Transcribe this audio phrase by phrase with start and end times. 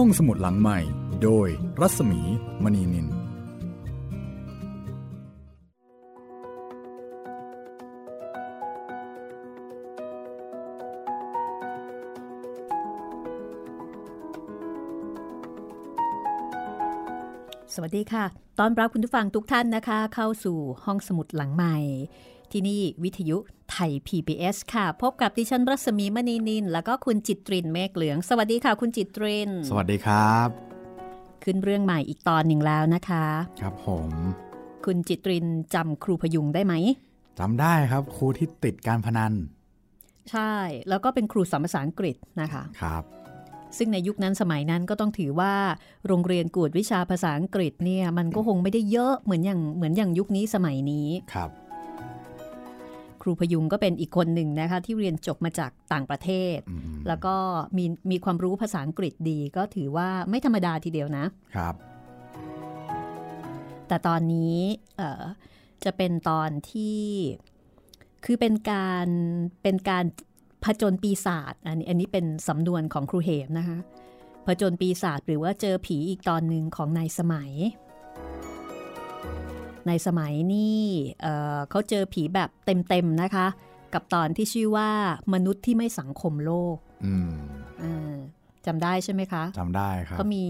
[0.00, 0.78] ห้องสมุดหลังใหม่
[1.22, 1.48] โดย
[1.80, 2.20] รัศมี
[2.64, 3.08] มณีนิน ส
[17.80, 18.24] วัสดีค่ะ
[18.58, 21.76] ตอนรับคุณผู้ฟังทุกท่านนะคะ เข้าสู่ห้องสมุดหลังใหม่
[22.52, 23.38] ที่นี่วิทยุ
[23.70, 30.48] ไทย PBS ค่ะ พบกับดิฉันรัศมีมณีนิน แล้วก็คุณจิตรินเมฆเหลือง สวัสดีค่ะ คุณจิตริน สวัสดีครับ
[31.44, 33.26] ขึ้นเรื่องใหม่อีกตอนหนึ่งแล้วนะคะ
[33.60, 34.10] ครับผม
[34.86, 36.74] คุณจิตรินจำครูพยุงได้ไหม
[37.38, 39.32] จำได้ครับ ครูที่ติดการพนัน
[40.30, 40.54] ใช่
[40.88, 43.04] แล้วก็เป็นครูสอนภาษาอังกฤษนะคะครับ
[43.78, 45.54] ซึ่งในยุคนั้นสมัยนั้นก็ต้องถือว่า
[46.06, 51.65] โรงเรียนกวดวิชาภาษาอังกฤษเนี่ยมันก็คงไม่ได้เยอะเหมือนอย่างเหมือนอย่างยุคนี้สมัยนี้ครับค
[53.26, 57.34] รูพยุงก็เป็นอีกคนหนึ่งนะคะที่เรียนจบมาจากต่างประเทศอืมแล้วก็
[57.76, 61.74] มีมีความรู้ภาษาอังกฤษดี ก็ถือว่าไม่ธรรมดาทีเดียวนะครับ
[63.88, 64.56] แต่ตอนนี้
[64.96, 65.22] เอ่อ
[65.84, 67.00] จะเป็นตอนที่
[68.24, 69.08] คือเป็นการ
[69.62, 70.04] เป็นการ
[70.64, 73.78] ผจญปีศาจอันนี้อันนี้เป็นสำนวนของครูเหมนะคะ
[74.46, 77.52] ผจญปีศาจหรือว่าเจอผีอีกตอนหนึ่งของนายสมัย
[79.86, 80.82] ในสมัยนี่
[81.22, 83.46] เอ่อเขาเจอผีแบบเต็มๆนะคะ
[83.94, 84.90] กับตอนที่ชื่อว่า
[85.34, 87.32] มนุษย์ที่ไม่สังคมโลกอืม
[87.80, 88.14] เออ
[88.66, 90.44] จำได้ใช่ไหมคะจำได้ครับเขามี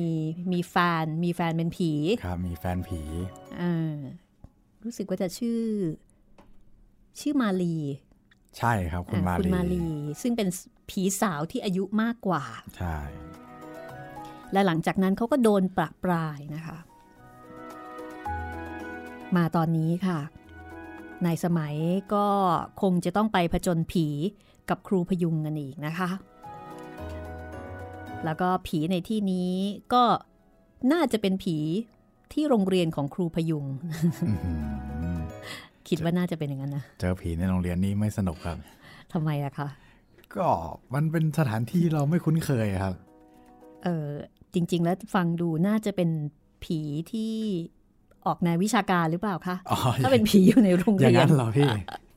[0.53, 1.93] มีแฟนมีแฟนเป็นผี
[2.25, 3.01] ครับมีแฟนผี
[3.61, 3.97] อ่า
[4.85, 5.61] รู้สึกว่าจะชื่อ
[7.21, 7.77] ชื่อมาลี
[8.59, 9.87] ใช่ครับคุณอ่ามาคุณลีมาลี
[10.23, 10.49] ซึ่งเป็น
[10.91, 12.45] ผีสาวที่อายุมากกว่า
[12.77, 12.99] ใช่
[14.53, 16.79] และหลังจากนั้นเขาก็โดนประปรายนะคะ
[19.37, 20.19] มาตอนนี้ค่ะ
[21.25, 21.75] ในสมัย
[22.15, 22.27] ก็
[22.83, 24.07] คงจะต้องไปผจญผี
[24.69, 26.09] กับครูพยุงกันอีกนะคะ
[28.25, 29.51] แล้วก็ผีในที่นี้
[29.93, 30.05] ก็
[30.93, 31.57] น่าจะเป็นผี
[32.33, 34.29] ที่โรงเรียนของครูพยุงอื้อหื
[35.17, 35.21] อ
[35.89, 38.59] คิดว่าน่าจะเป็นอย่างนั้นนะ เจอผีในโรงเรียนนี่ไม่สนุกครับ
[39.13, 39.69] ทำไมอะคะ
[40.37, 40.49] ก็
[40.95, 42.95] มันเป็นสถานที่เราไม่คุ้นเคยครับ
[43.85, 44.09] เออ
[44.55, 46.11] จริง ๆ แล้วฟังดูน่าจะเป็น
[46.65, 46.81] ผี
[47.13, 47.35] ที่
[48.27, 51.69] ออกแนววิชาการหรือเปล่าคะอ๋อถ้าเป็นผีอยู่ในโรงอย่าเรีงยนนั้นเหรอพี่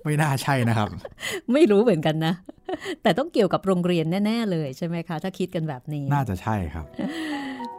[0.03, 0.89] ไม่น่าใช่นะครับ
[1.53, 2.33] ไม่รู้เหมือนกันนะ
[3.01, 6.85] แต่ต้องเกี่ยวกับโรงเรียนแน่ ๆ เลยใช่ไหมคะ ถ้าคิดกันแบบนี้ น่าจะใช่ครับ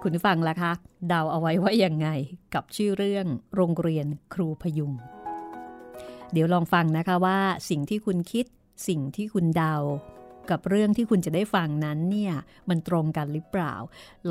[0.02, 0.72] คุณผู้ฟังล่ะคะ
[1.08, 2.08] เดาเอาไว้ว่ายังไง
[2.54, 3.26] กับชื่อเรื่อง
[3.56, 4.92] โรงเรียนครูพยุง
[6.32, 7.38] เดี๋ยวลองฟังนะคะว่า
[7.70, 8.46] สิ่งที่คุณคิด
[8.88, 9.74] สิ่งที่คุณเดา
[10.50, 12.34] กับเรื่องที่คุณจะได้ฟังนั้นเนี่ย
[12.68, 13.74] มันตรงกันหรือเปล่า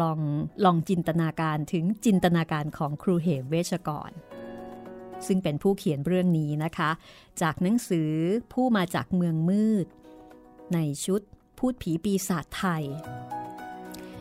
[0.02, 0.20] ลอง
[0.66, 4.12] ลองจินตนาการถึงจินตนาการของครูเหมเวชกร
[5.28, 6.90] ซึ่งเป็นผู้เขียนเรื่องนี้นะคะ
[7.42, 8.12] จากหนังสือ
[8.54, 9.88] ผู้มาจากเมืองมืด
[10.74, 11.22] ในชุด
[11.58, 12.84] พูดผีปีศาจไทย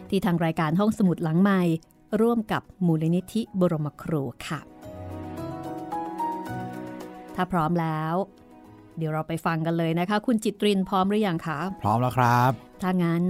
[0.09, 1.61] ที่ทางรายการห้องสมุดหลังไม้
[2.21, 4.61] ร่วมกับมูลนิธิบรมครูค่ะ
[7.35, 8.15] ถ้าพร้อมแล้ว
[8.99, 13.25] เดี๋ยวเราไปฟังกันเลยนะคะ คุณจิตรินพร้อมหรือยังคะ พร้อมแล้วครับ ถ้างั้น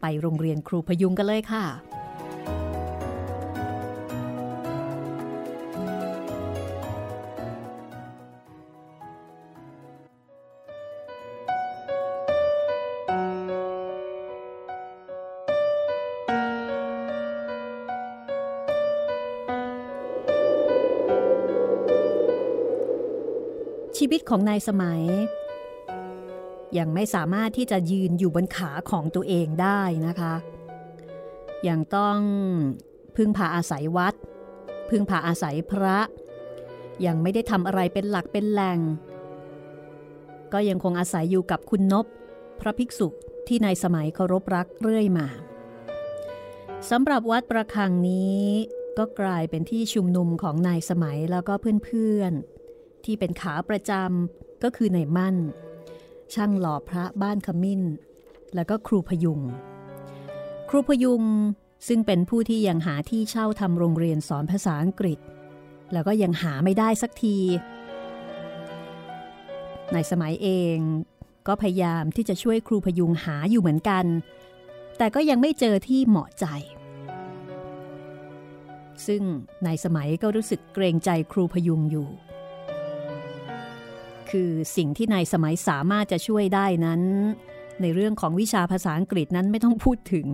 [0.00, 1.64] ไปโรงเรียนครูพยุงกันเลยค่ะ
[23.96, 25.02] ชีวิตของนายสมัย
[26.78, 30.34] ยังไม่สามารถที่จะยืนอยู่บนขาของตัวเองได้นะคะ
[31.68, 32.18] ยังต้อง
[33.16, 34.14] พึ่งพาอาศัยวัด
[34.90, 35.98] พึ่งพาอาศัยพระ
[37.06, 38.78] ยังไม่ได้ทำอะไรเป็นหลักเป็นแหล่ง
[40.52, 42.06] ก็ยังคงอาศัยอยู่กับคุณนบ
[42.60, 43.08] พระภิกษุ
[43.46, 45.26] ที่นายสมัยเคารพรักเรื่อยมา
[46.90, 48.44] สำหรับวัดประคังนี้
[48.98, 52.55] ก็กลายเป็นที่ชุมนุมของนายสมัยแล้วก็เพื่อนๆ
[53.06, 55.36] ที่เป็นขาประจำก็คือในมั่น
[56.34, 57.82] ช่างหล่อพระบ้านขมิ้น
[58.54, 59.40] แล้วก็ครูพยุง
[60.68, 61.22] ครูพยุง
[61.88, 65.18] ซึ่งเป็นผู้ที่ยังหาที่เช่าทำโรงเรียนสอนภาษาอังกฤษ
[65.92, 67.38] แล้วก็ยังหาไม่ได้สักที
[69.92, 70.78] ในสมัยเอง
[71.46, 74.04] ก็พยายามที่จะช่วยครูพยุงหาอยู่เหมือนกัน
[74.98, 76.46] แต่ก็ยังไม่เจอที่เหมาะใจ
[79.06, 79.22] ซึ่ง
[79.64, 82.08] ในสมัยก็รู้สึกเกรงใจครูพยุงอยู่
[84.30, 87.02] คือสิ่งที่นายสมัยสามารถจะช่วยได้นั้น
[87.82, 90.26] ในเรื่องของวิชาภาษาอังกฤษนั้นไม่ต้องพูดถึง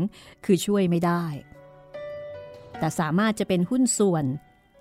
[0.45, 1.25] คือช่วยไม่ได้
[2.79, 4.25] แต่สามารถจะเป็นหุ้นส่วน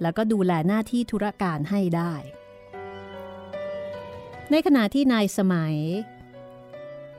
[0.02, 2.14] แล้วก็ดูแลหน้าที่ธุรการให้ได้
[4.52, 5.76] ในขณะที่นายสมัย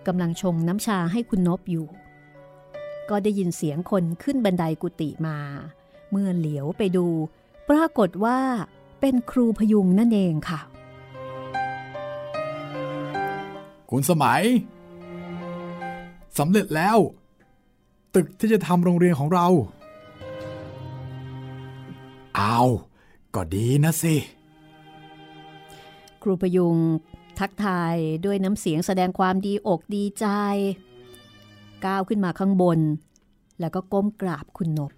[0.06, 1.86] กำลังชงน้ำชาให้คุณนบอยู่
[3.10, 5.38] ก็ได้ยินเสียงคนขึ้นบันไดกุฏิมา
[6.10, 7.06] เมื่อเหลียวไปดู
[7.70, 8.38] ปรากฏว่า
[9.00, 10.60] เป็นครูพยุงนั่นเองค่ะ
[13.94, 14.42] คุณสมัย
[16.38, 16.98] สำเร็จแล้ว
[18.14, 19.46] ตึกที่จะทำโรงเรียนของเรา
[22.36, 22.60] เอา
[23.34, 24.16] ก็ดีนะสิ
[26.22, 26.76] ครูพยุง
[27.38, 27.94] ทักทาย
[28.24, 30.26] ด้วยน้ำเสียงแสดงความดีอกดีใจ
[31.84, 32.78] ก้าวขึ้นมาข้างบน
[33.60, 34.92] แล้วก็ก้มกราบคุณนบ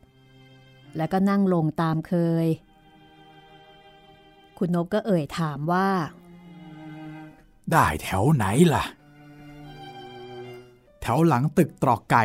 [0.96, 2.12] แล้วก็นั่งลงตามเค
[2.44, 2.46] ย
[4.58, 5.88] คุณนบก็เอ่ยถามว่า
[7.72, 8.84] ได้แถวไหนล่ะ
[11.00, 12.24] แถวหลังตึกตรอกไก่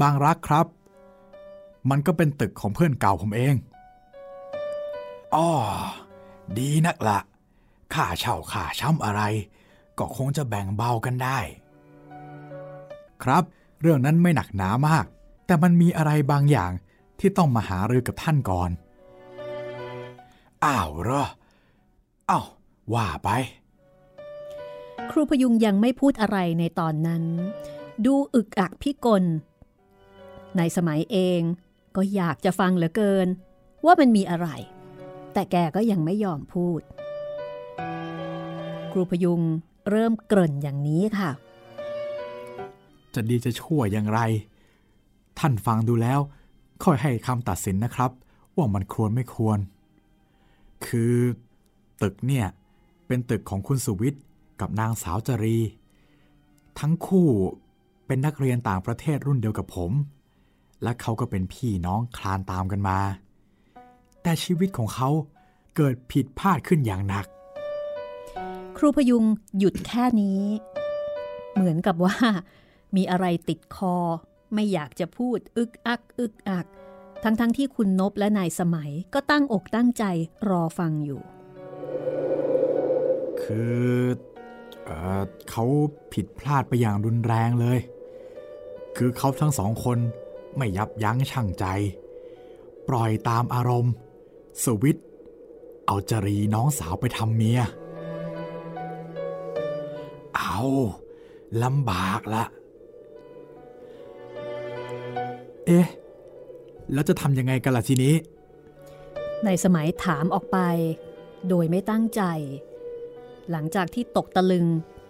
[0.00, 0.66] บางรักครับ
[1.90, 3.54] มันก็เป็นตึกของเพื่อนเก่าผมเอง
[5.34, 5.48] อ๋อ
[6.58, 7.18] ดีนักละ
[7.94, 9.22] ค่าเช่าค่าช้ำอะไร
[9.98, 11.38] ก็คงจะแบ่งเบากันได้
[13.22, 13.44] ครับ
[13.80, 15.04] เรื่องนั้นไม่หนักหนามาก
[15.46, 16.72] แต่มันมีอะไรบางอย่าง
[17.18, 18.70] ที่ต้องมาหารือกับท่านก่อน
[20.64, 21.26] อ้าวเหรอ
[22.30, 22.46] อ้าว
[22.94, 23.28] ว่าไป
[25.10, 27.24] ครูพยุงยังไม่พูดอะไรในตอนนั้น
[28.04, 29.24] ดูอึกอักพิกล
[30.56, 31.40] ในสมัยเอง
[31.96, 33.28] ก็อยากจะฟังเหลือเกิน
[33.84, 34.48] ว่ามันมีอะไร
[35.32, 36.80] แต่แกก็ยังไม่ยอมพูด
[38.92, 39.40] ครูพยุง
[39.90, 41.30] เริ่มเกริ่นอย่างนี้ค่ะ
[43.14, 44.20] จะดีจะชั่วอย่างไร
[45.38, 46.20] ท่านฟังดูแล้ว
[46.84, 48.10] ค่อยให้คำตัดสินนะครับ
[48.56, 49.58] ว่ามันควรไม่ควร
[50.86, 51.14] คือ
[52.02, 52.46] ตึกเนี่ย
[53.06, 54.22] เป็นตึกของคุณสุวิทย์
[54.60, 55.58] กับนางสาวจรี
[56.78, 57.28] ทั้งคู่
[58.06, 59.92] เป็นนักเรียนต่างประเทศรุ่นเดียวกับผม
[60.82, 62.98] และเขาก็เป็นพี่น้องคลานตามกันมา
[64.22, 65.08] แต่ชีวิตของเขา
[65.76, 67.26] เกิดผิดพลาดขึ้นอย่างหนัก
[68.76, 69.24] ครูพยุง
[69.58, 70.42] หยุดแค่นี้
[71.54, 72.16] เหมือนกับว่า
[72.96, 73.96] มีอะไรติดคอ
[74.54, 76.66] ไม่อยากจะพูด อึกอัก อึกอัก
[77.22, 80.04] ทั้งๆทที่คุณนบและนายสมัยก็ตั้งอกตั้งใจ
[80.48, 81.22] รอฟังอยู่
[83.42, 83.90] คือ
[85.50, 85.64] เขา
[86.12, 87.78] ผิดพลาดไปอย่างรุนแรงเลย
[88.96, 89.98] คือเขาทั้งสองคน
[90.56, 91.64] ไม่ยับยั้งชั่งใจ
[92.88, 93.92] ปล่อยตามอารมณ์
[94.64, 94.96] สวิต
[95.86, 97.60] เอาจรีน้องสาวไปทำเมีย
[100.36, 100.58] เอา
[101.62, 102.44] ลำบากละ
[105.66, 105.86] เอ๊ะ
[106.92, 108.14] แล้วจะทำยังไงกันล่ะทีนี้
[109.44, 110.58] ในสมัยถามออกไป
[111.48, 112.22] โดยไม่ตั้งใจ
[113.50, 114.66] หลังจากที่ตกตะลึง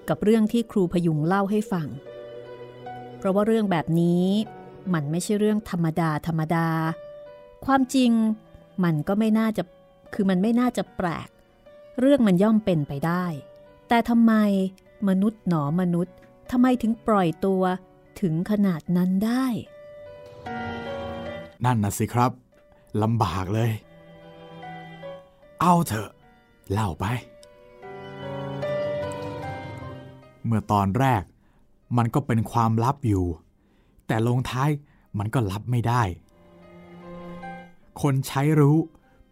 [0.08, 1.88] กับเรื่องที่ครูพยุงเล่าให้ฟัง
[3.18, 4.26] เพราะว่าเรื่องแบบนี้
[4.94, 6.68] มันไม่ใช่เรื่องธรรมดาธรรมดา
[7.64, 8.10] ความจริง
[8.84, 9.62] มันก็ไม่น่าจะ
[10.14, 11.28] คือมันไม่น่าจะแปลก
[12.00, 13.24] เรื่องมันย่อมเป็นไปได้
[13.88, 14.32] แต่ทำไม
[15.08, 16.14] มนุษย์หนอมนุษย์
[16.50, 17.62] ทำไมถึงปล่อยตัว
[18.20, 19.46] ถึงขนาดนั้นได้
[21.64, 22.32] นั่นน่ะสิครับ
[23.02, 23.70] ลำบากเลย
[25.60, 26.10] เอาเถอะ
[26.72, 27.04] เล่าไป
[30.46, 31.22] เมื่อตอนแรก
[31.96, 33.26] มันก็เป็นความลับอยู่
[34.06, 34.70] แต่ลงท้าย
[35.18, 36.02] มันก็ลับไม่ได้
[38.02, 38.76] คนใช้รู้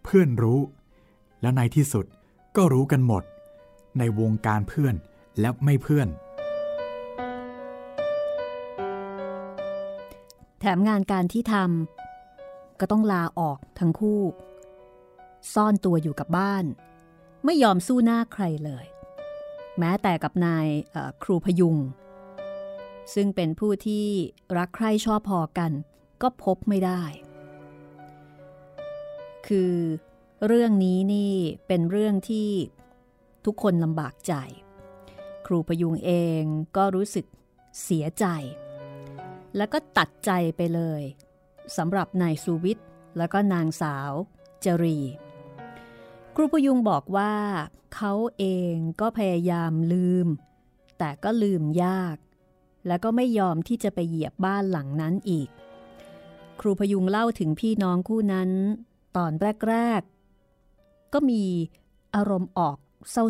[0.04, 0.60] เพื่อนรู้
[1.40, 2.04] แล้วในที่สุด
[2.56, 3.22] ก็รู้กันหมด
[3.98, 4.94] ในวงการเพื่อน
[5.40, 6.08] และไม่เพื่อน
[10.60, 14.20] แถมงานการที่ทำก็ต้องลาออกทั้งคู่
[15.54, 16.64] ซ่อนตัวอยู่กับบ้าน
[17.44, 18.84] ไม่ยอมสู้หน้าใครเลย
[19.78, 20.66] แม้แต่กับนาย
[21.22, 21.76] ครูพยุง
[23.14, 24.06] ซึ่งเป็นผู้ที่
[24.58, 25.72] รักใคร่ชอบพอกัน
[26.22, 27.02] ก็พบไม่ได้
[29.46, 29.74] คือ
[30.46, 31.34] เรื่องนี้นี่
[31.66, 32.50] เป็นเรื่องที่
[33.44, 34.34] ทุกคนลำบากใจ
[35.46, 36.42] ครูพยุงเอง
[36.76, 37.26] ก็รู้สึก
[37.82, 38.26] เสียใจ
[39.56, 41.02] แล้วก็ตัดใจไปเลย
[41.76, 42.86] สำหรับนายสุวิทย์
[43.18, 44.12] แล้วก็นางสาว
[44.64, 44.98] จรี
[46.38, 47.34] รูพยุงบอกว่า
[47.94, 50.26] เขาเองก็พยายามลืม
[50.98, 52.16] แต่ก็ลืมยาก
[52.86, 55.48] แล้วก็ไม่ยอมที่จะไปเหยียบบ้านหลังนั้นอีก
[56.60, 58.50] ครูพยุงเล่าถึงพี่น้องคู่นั้น
[59.16, 59.32] ตอน
[59.68, 61.44] แรกๆ ก็มี
[62.14, 62.76] อารมณ์ออก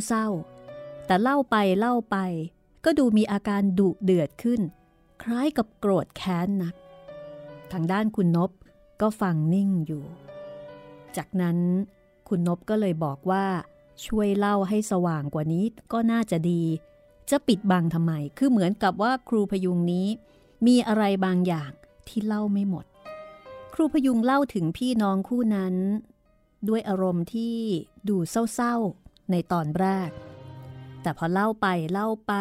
[0.06, 2.16] เศร้าๆ แต่เล่าไปเล่าไป
[2.84, 4.60] ก็ดูมีอาการดุเดือดขึ้น
[5.22, 6.74] คล้ายกับโกรธแค้นนัก
[7.72, 8.50] ทางด้านคุณนบ
[9.00, 10.04] ก็ฟังนิ่งอยู่
[11.16, 11.58] จากนั้น
[12.28, 13.46] คุณนบก็เลยบอกว่า
[14.06, 16.62] ช่วยเล่าให้สว่างกว่านี้ก็น่าจะดี
[17.30, 20.06] จะปิดบังทำไม คือเหมือนกับว่าครูพยุงนี้
[20.66, 21.70] มีอะไรบางอย่าง
[22.08, 22.84] ที่เล่าไม่หมด
[23.74, 25.74] ครูพยุงเล่าถึงพี่น้องคู่นั้น
[26.68, 27.56] ด้วยอารมณ์ที่
[28.08, 28.16] ดู
[28.54, 30.10] เศร้าๆในตอนแรก
[31.02, 32.34] แต่พอเล่าไปเล่าไป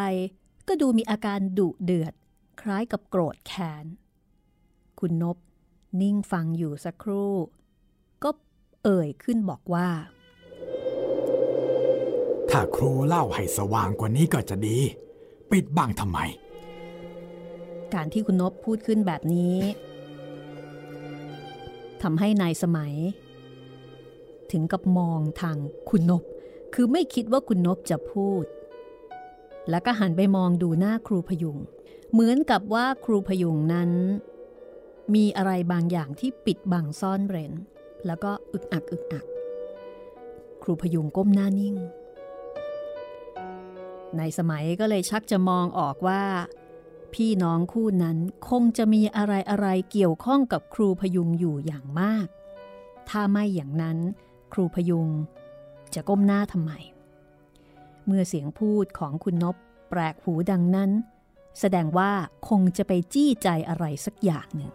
[0.68, 2.12] ก็ดูมีอาการดุเดือด
[2.60, 3.86] คล้ายกับโกรธแค้น
[4.98, 5.36] คุณนบ
[6.00, 7.34] นิ่งฟังอยู่สักครู่
[8.84, 9.88] เอ่ยขึ้นบอกว่า
[12.50, 14.76] ถ้าครูเล่าให้สว่างกว่านี้ก็จะดี
[15.50, 16.18] ปิดบังทำไม
[17.94, 19.56] การที่คุณนบพูดขึ้นแบบนี้
[22.02, 22.94] ทำให้นายสมัย
[24.52, 25.56] ถึงกับมองทาง
[25.90, 26.22] คุณนบ
[26.74, 28.44] คือไม่คิดว่าคุณนบจะพูด
[29.70, 31.58] แล้วก็หันไปมองดูหน้าครูพยุง
[32.12, 33.90] เหมือนกับว่าครูพยุงนั้น
[35.14, 37.52] มีอะไรบางอย่างที่ปิดบังซ่อนเร้น
[38.06, 39.26] แล้วก็อึกอักอึกอัก
[40.62, 41.76] ครูพยุงก้มหน้านิ่ง
[44.16, 46.22] ในสมัยก็เลยชักจะมองออกว่า
[47.14, 52.26] พี่น้องคู่นั้นคงจะมีอะไรอะไรเกี่ยวข้องกับครูพยุงอยู่อย่างมาก
[53.08, 53.98] ถ้าไม่อย่างนั้น
[54.52, 55.08] ครูพยุง
[55.94, 56.72] จะก้มหน้าทำไม
[58.06, 59.56] เมื่อเสียงพูดของคุณนบ
[59.90, 60.90] แปลกหูดังนั้น
[61.60, 62.12] แสดงว่า
[62.48, 64.72] คงจะไปจี้ใจอะไรสักอย่างหนึ่ง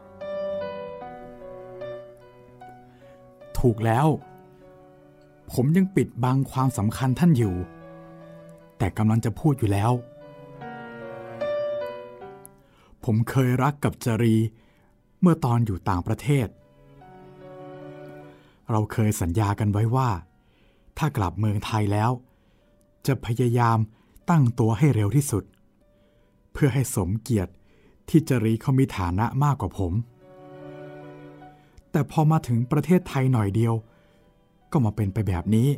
[3.68, 4.08] ถูกแล้ว
[5.54, 7.56] ผมยังปิดบังความสำคัญท่านอยู่
[8.78, 9.92] แต่กำลังจะพูดอยู่แล้ว
[13.04, 14.36] ผมเคยรักกับจรี
[15.22, 16.48] เมื่อตอนอยู่ต่างประเทศ
[18.72, 20.10] เราเคยสัญญากันไว้ว่า
[20.98, 22.12] ถ้ากลับเมืองไทยแล้ว
[23.08, 23.78] จะพยายาม
[24.30, 25.44] ตั้งตัวให้เร็วที่สุด
[26.54, 27.54] เพื่อให้สมเกียรติ
[28.10, 29.94] ที่จรีเขามีฐานะมากกว่าผม
[31.94, 33.74] แต่พอมาถึงประเทศไทยหน่อยเดียว
[34.72, 35.70] ก็มาเป็นไปแบบนี้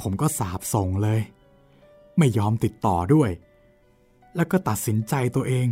[0.00, 1.20] ผมก็สาบส่งเลย
[2.18, 3.30] ไม่ยอมติดต่อด้วย
[4.36, 5.66] แล้วก็ตัดสินใจตัวเอง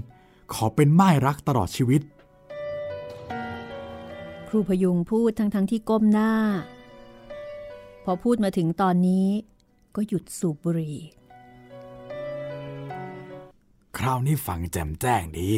[0.52, 2.02] ขอเป็นม่ายรักตลอดชีวิต
[4.48, 6.32] ครูพยุงพูดทั้งๆทที่ก้มหน้า
[8.04, 9.26] พอพูดมาถึงตอนนี้
[9.94, 10.98] ก็หยุดสูบบุหรี่
[13.96, 15.50] คราวนี้ฟังแจ่มแจ้งดี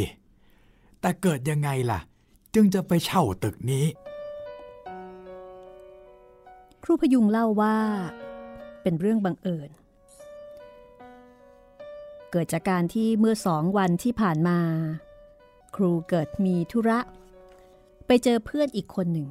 [1.00, 2.00] แต่เกิดยังไงล่ะ
[2.54, 3.86] จึงจะไปเช่าตึกนี้
[6.82, 7.76] ครูพยุงเล่าว่า
[8.82, 9.70] เป็นเรื่องบังเอิญ
[12.30, 14.58] เกิดจากการที่เมื่อสองวันที่ผ่านมา
[15.76, 16.98] ครูเกิดมีธุระ
[18.06, 19.28] ไปเจอเพื่อนอีกคนหนึ่ง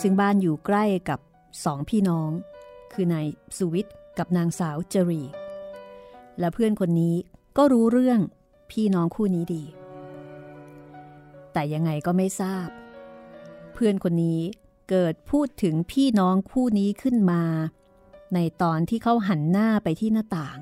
[0.00, 1.20] ซึ่งบ้านอยู่ใกล้กับ
[1.64, 2.30] สองพี่น้อง
[2.92, 5.22] คือนายสุวิทย์กับนางสาวจรี
[6.38, 7.16] และเพื่อนคนนี้
[7.56, 8.20] ก็รู้เรื่อง
[8.70, 9.64] พี่น้องคู่นี้ดี
[11.52, 12.68] แต่ยังไงก็ไม่ทราบ
[13.72, 14.40] เพื่อนคนนี้
[14.90, 17.42] เกิดพูดถึงพี่น้องคู่นี้ขึ้นมา
[18.34, 20.58] ในตอนที่เขาหันหน้าไปที่หน้าต่าง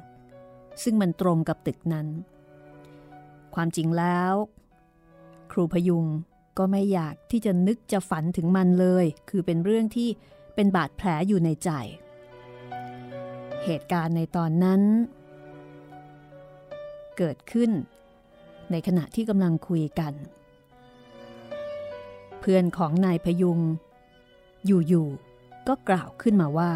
[0.82, 2.06] ซึ่งมันตรงกับตึกนั้น
[3.54, 4.34] ความจริงแล้ว
[5.52, 6.06] ครูพยุง
[6.58, 10.08] ก็ไม่อยากที่จะนึกจะฝันถึงมันเลย คือเป็นเรื่องที่
[10.54, 11.70] เป็นบาดแผลอยู่ในใจ
[13.64, 14.82] เหตุการณ์ในตอนนั้น
[17.18, 17.70] เกิดขึ้น
[18.70, 20.12] ในขณะที่กำลังคุยกัน
[22.40, 23.58] เพื่อนของนายพยุง
[24.66, 26.72] อยู่ๆก็กล่าวขึ้นมาว่า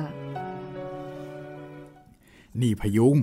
[2.60, 3.16] นี่พยุง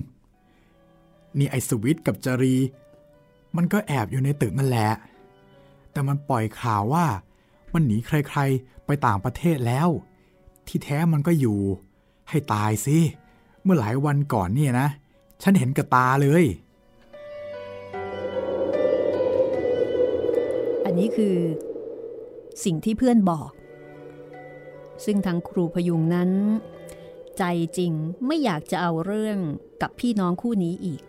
[1.38, 2.54] นี่ไอสวิตกับจรี
[3.56, 4.90] มันก็แอบอยู่ในตึกนั่นแหละ
[5.92, 7.06] แต่มันปล่อยข่าวว่า
[7.72, 9.88] มันหนีใครๆไปต่างประเทศแล้ว
[10.66, 11.58] ที่แท้มันก็อยู่
[12.28, 12.98] ให้ตายสิ
[13.62, 14.88] เมื่อหลายวันก่อนเนี่ยนะ
[15.42, 16.44] ฉันเห็นกับตาเลย
[20.84, 21.36] อันนี้คือ
[22.64, 23.50] สิ่งที่เพื่อนบอก
[25.04, 26.30] ซึ่งทางครูพยุงนั้น
[27.38, 27.44] ใจ
[27.78, 27.92] จริง
[28.26, 29.38] ไม่อยากจะเอาเรื่อง
[29.82, 31.02] กับพี่น้องคู่นี้อีก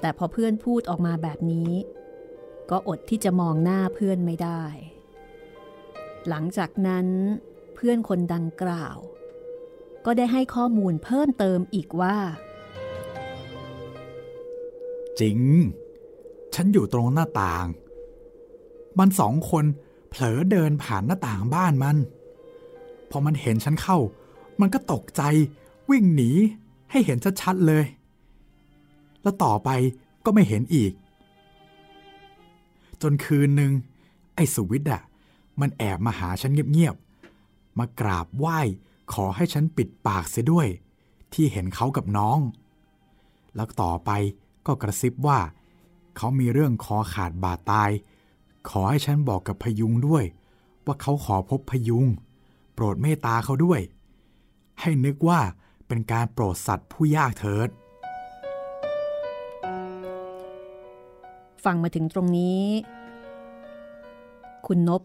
[0.00, 1.70] แต่พอเพื่อนพูดออกมาแบบนี้
[2.70, 4.64] ก็อดที่จะมองหน้าเพื่อนไม่ได้
[6.28, 7.06] หลังจากนั้น
[7.74, 8.96] เพื่อนคนดังกล่าว
[10.04, 12.16] ก็ได้ให้ข้อมูลเพิ่มเติมอีกว่า
[15.20, 15.38] จริง
[16.54, 17.66] ฉันอยู่ตรงหน้าต่าง
[18.98, 19.64] มันสองคน
[20.16, 21.96] เผลอเดินผ่านหน้าต่างบ้านมัน
[23.10, 23.98] พอมันเห็นฉันเข้า
[24.60, 25.22] มันก็ตกใจ
[25.90, 26.30] วิ่งหนี
[26.90, 27.84] ให้เห็นชัดๆเลย
[29.22, 29.70] แล้วต่อไป
[30.24, 30.92] ก็ไม่เห็นอีก
[33.02, 33.72] จนคืนหนึ่ง
[34.34, 35.02] ไอ้สุวิทย์อะ
[35.60, 38.60] มันแอบมาหาฉันเงียบๆ มากราบไหว้
[39.12, 40.68] ขอให้ฉันปิดปากเสียด้วย
[41.32, 42.38] ที่เห็นเขากับน้อง
[43.54, 44.10] แล้วต่อไป
[44.66, 45.38] ก็กระซิบว่า
[46.16, 47.90] เขามีเรื่องคอขาดบาดตาย
[48.68, 50.24] ขอให้ฉันบอกกับพยุงด้วย
[50.86, 52.06] ว่าเขาขอพบพยุง
[52.74, 53.80] โปรดเมตตาเขาด้วย
[54.80, 55.40] ให้นึกว่า
[55.86, 57.68] เป็นการโปรดสัตว์ผู้ยากเถิด
[61.64, 62.64] ฟังมาถึงตรงนี้
[64.66, 65.02] คุณนบ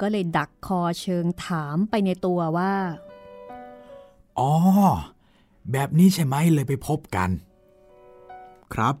[0.00, 2.74] ก็เลยดักคอเชิงถามไปในตัวว่า
[4.38, 4.52] อ๋อ
[5.72, 7.30] แบบนี้ใช่ไหมเลยไปพบกัน
[8.74, 8.94] ครับ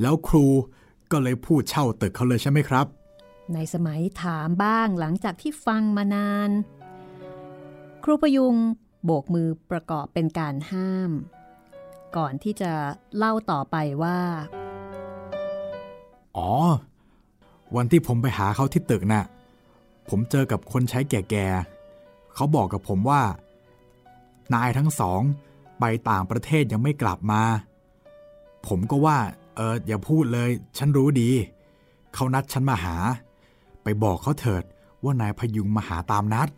[0.00, 0.46] แล้วครู
[1.14, 2.86] ก็เลยพูดเช่าตึกเขาเลยใช่ไหมครับ
[3.54, 6.50] ในสมัยถามบ้างหลังจากที่ฟังมานาน
[8.02, 8.56] ครูพยุง
[9.04, 11.10] โบกมือประกอบเป็นการห้าม
[12.16, 12.72] ก่อนที่จะ
[13.16, 14.18] เล่าต่อไปว่า
[16.36, 16.50] อ๋อ
[17.76, 19.24] วันที่ผมไปหาเขาที่ตึกน่ะ
[20.08, 23.22] ผมเจอกับคนใช้แก่ๆเขาบอกกับผมว่า
[24.54, 25.20] นายทั้งสอง
[25.80, 27.42] ไปต่างประเทศยังไม่กลับมา
[28.66, 29.18] ผมก็ว่า
[29.56, 31.30] เอออย่าพูดเลย ฉันรู้ดี
[32.14, 32.96] เขานัดฉันมาหา
[33.82, 34.64] ไปบอกเขาเถิด
[35.04, 36.48] ว่านายพยุงมาหาตามนัด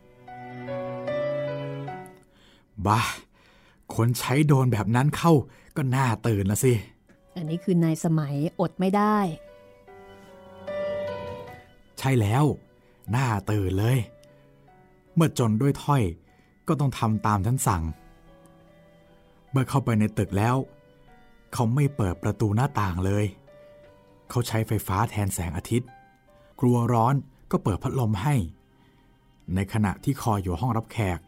[2.87, 3.01] บ้า
[3.95, 5.33] คนใช้โดนแบบนั้นเข้า
[5.77, 6.73] ก็น่าตื่นละสิ
[7.37, 9.17] อันนี้คือนายสมัยอดไม่ได้
[11.99, 12.45] ใช่แล้ว
[13.11, 13.99] หน้าตื่นเลย
[15.15, 16.03] เมื่อจนด้วยถ้อย
[16.69, 17.83] ก็ต้องทำตามท่านสั่ง
[19.51, 20.57] เมื่อเข้าไปในตึกแล้ว
[21.53, 23.25] เขาไม่เปิดประตูหน้าต่างเลย
[24.31, 25.89] เขาใช้ไฟฟ้าแทนแสงอาทิตย์
[26.61, 27.15] กลัวร้อน
[27.51, 28.35] ก็เปิดพัดลมให้
[29.55, 31.19] ในขณะที่คอยอยู่ห้องรับแขก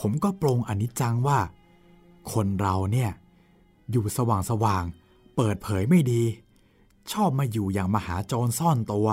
[0.00, 1.38] ผมก็ปรงอนิจจังว่า
[2.32, 3.10] คนเราเนี่ย
[3.90, 4.84] อยู่สว่างสว่าง
[5.36, 6.22] เปิดเผยไม่ดี
[7.12, 9.08] ชอบมาอยู่อย่างมหาโจรซ่อนตัว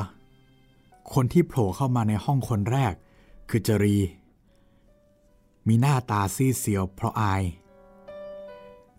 [1.14, 2.94] คนที่โผล่เข้ามาในห้องคนแรก
[3.50, 3.98] คือจรี
[5.68, 7.44] มีหน้าตาซีเซียวเพราะอาย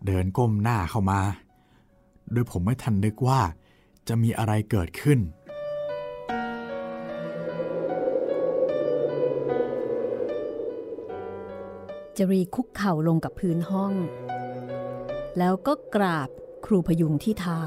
[0.06, 1.20] เดินก้มหน้าเข้ามา
[2.32, 3.40] โดยผมไม่ทันนึกว่า
[4.08, 5.18] จะมีอะไรเกิดขึ้น
[12.18, 13.92] จรีคุกเข่าลงกับพื้นห้อง
[15.38, 16.28] แล้วก็กราบ
[16.66, 17.62] ครูพยุงที่เท้า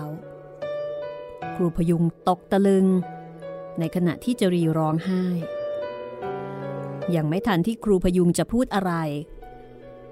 [1.55, 2.87] ครูพยุงตกตะลึง
[3.79, 5.23] ในขณะที่จรีร้องไห้
[7.15, 8.93] ยังไม่ทันที่ครูพยุงจะพูดอะไร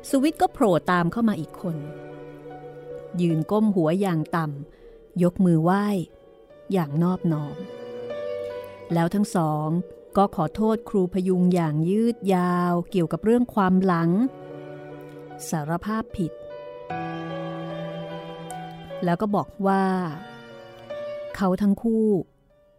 [0.10, 1.78] สุวิทย์ก็โผล่ตามเข้ามาอีกคน
[3.22, 5.86] ยืนก้มหัวอย่างต่ำยกมือไหว้
[6.72, 7.56] อย่างนอบน้อม
[8.94, 9.68] แล้วทั้งสอง
[10.18, 14.10] ก็ขอโทษครูพยุงอย่างยืดยาวเกี่ยวกับเรื่องความหลัง
[15.50, 16.32] สารภาพผิด
[19.04, 19.86] แล้วก็บอกว่า
[21.36, 22.08] เขาทั้งคู่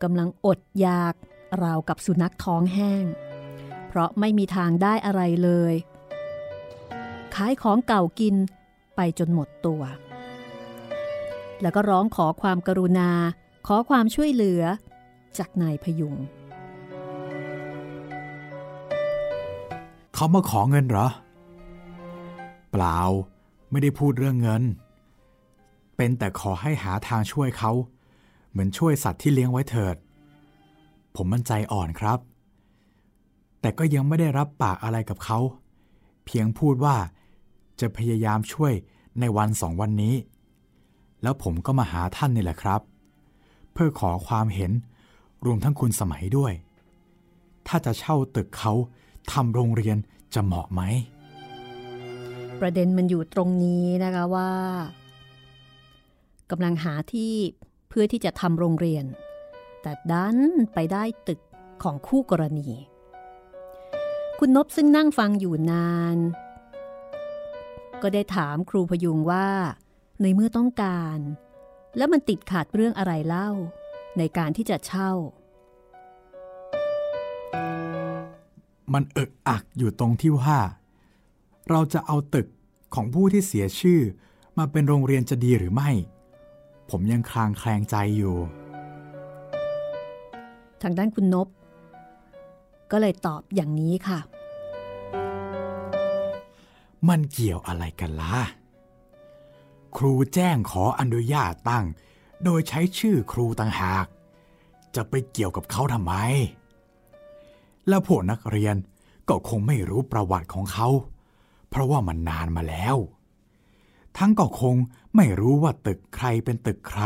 [0.02, 1.14] กำลังอดอยาก
[1.62, 3.04] ราวกับสุนัขท้องแห้ง
[3.88, 5.74] เพราะไม่มีทางได้อะไรเลย
[7.34, 8.34] ขายของเก่ากิน
[8.96, 9.82] ไปจนหมดตัว
[11.62, 13.10] แล้วก็ร้องขอความกรุณา
[13.66, 14.62] ขอความช่วยเหลือ
[15.38, 16.14] จากนายพยุง
[20.14, 21.08] เขามาขอเงินเหรอ
[22.72, 22.98] เปล่า
[23.70, 24.62] ไม่ได้พูดเรื่องเงิน
[25.96, 27.72] เป็นแต่ขอให้หาทางช่วยเขา
[28.50, 29.96] เหมือนช่วยสัตว์ที่เลี้ยงไว้เถิด
[31.16, 32.18] ผมมั่นใจอ่อนครับ
[33.60, 35.38] แต่ก็ยังไม่ได้รับปากอะไรกับเขา
[36.24, 36.96] เพียงพูดว่า
[37.80, 38.72] จะพยายามช่วย
[39.20, 40.14] ในวันสองวันนี้
[41.22, 42.80] แล้วผมก็มาหาท่านนี่แหละครับ
[43.72, 44.72] เพื่อขอความเห็น
[45.44, 46.52] รวมทั้งคุณสมัยด้วย
[47.66, 48.72] ถ้าจะเช่าตึกเขา
[49.32, 49.96] ทำโรงเรียน
[50.34, 50.82] จะเหมาะไหม
[52.60, 54.50] ประเด็นมันอยู่ตรงนี้นะคะว่า
[56.50, 57.34] กำลังหาที่
[57.88, 59.04] เพื่อที่จะทำโรงเรียน
[59.82, 60.36] แต่ดัน
[60.74, 61.40] ไปได้ตึก
[61.82, 62.68] ของคู่กรณี
[64.38, 66.18] คุณนบซึ่งนั่งฟังอยู่นาน
[68.02, 69.46] ก็ได้ถามครูพยุงว่า
[70.22, 71.18] ในเมื่อต้องการ
[71.96, 73.50] แล้วมันติดขาดเรื่องอะไรเล่า
[74.18, 75.12] ในการที่จะเช่า
[78.92, 80.58] มันเอึกอักอยู่ตรงที่ว่า
[81.70, 82.46] เราจะเอาตึก
[82.94, 84.00] ของผู้ที่เสียชื่อ
[84.58, 85.90] มาเป็นโรงเรียนจะดีหรือไม่
[86.90, 88.36] ผมยังคลางแคลงใจอยู่
[90.82, 91.48] ทางด้านคุณนบ
[92.90, 94.18] ก็เลยตอบอย่างนี้ค่ะ
[97.08, 98.36] มันเกี่ยวอะไรกันล่ะ
[99.96, 101.84] ครูแจ้งขออนุญาตตั้ง
[102.44, 104.06] โดยใช้ชื่อครูต่างหาก
[104.94, 106.14] จะไปเกี่ยวกับเขาทำไม
[107.88, 108.76] แล้วพวกนักเรียน
[109.28, 110.88] ก็คงไม่รู้ประวัติของเขา
[111.68, 112.96] เพราะว่ามันนานมาแล้ว
[114.18, 114.76] ทั้งก็คง
[115.16, 117.02] ไม่รู้ว่าตึกใครเป็นตึกใคร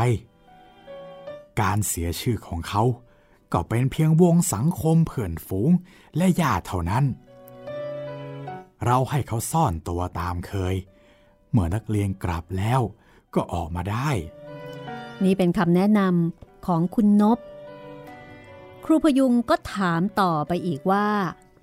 [1.61, 2.83] การเสียชื่อของเขา
[3.53, 5.70] ก็เป็นเพียงวงสังคมเพื่อนฝูง
[6.16, 7.05] และญาติเท่านั้น
[8.85, 10.75] เราให้เขาซ่อนตัวตามเคย
[11.56, 12.80] เมื่อนักเรียนกลับแล้ว
[13.34, 14.10] ก็ออกมาได้
[15.24, 17.38] นี่เป็นคำแนะนำของคุณนบ
[18.84, 21.08] ครูพยุงก็ถามต่อไปอีกว่า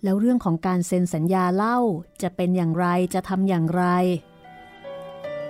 [0.04, 1.78] แล้วเรื่องของการเซ็นสัญญาเล่า
[2.22, 3.84] จะเป็นอย่างไรจะทำอย่างไร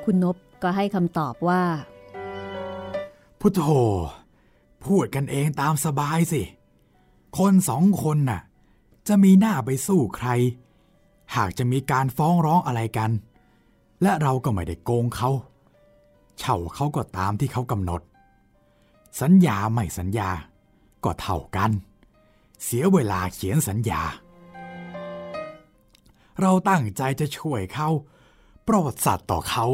[0.03, 1.63] คุณนบก็ให้คำตอบว่า
[3.39, 3.61] พุทโธ
[4.85, 6.43] พูดกันเองตามสบายสิ
[7.37, 8.41] คนสองคนน่ะ
[9.07, 10.29] จะมีหน้าไปสู้ใคร
[11.35, 13.11] หากจะมีการฟ้องร้องอะไรกัน
[14.03, 15.29] และเราก็ไม่ได้โกงเขา
[16.39, 18.01] เช่าเขาก็ตามที่เขากำหนด
[19.21, 20.29] สัญญาไม่สัญญา
[21.03, 21.71] ก็เท่ากัน
[22.63, 24.01] เสียเวลาเขียนสัญญา
[26.41, 27.89] เราตั้งใจจะช่วยเขา
[28.63, 29.65] โปรดสัตว์ต่อเขา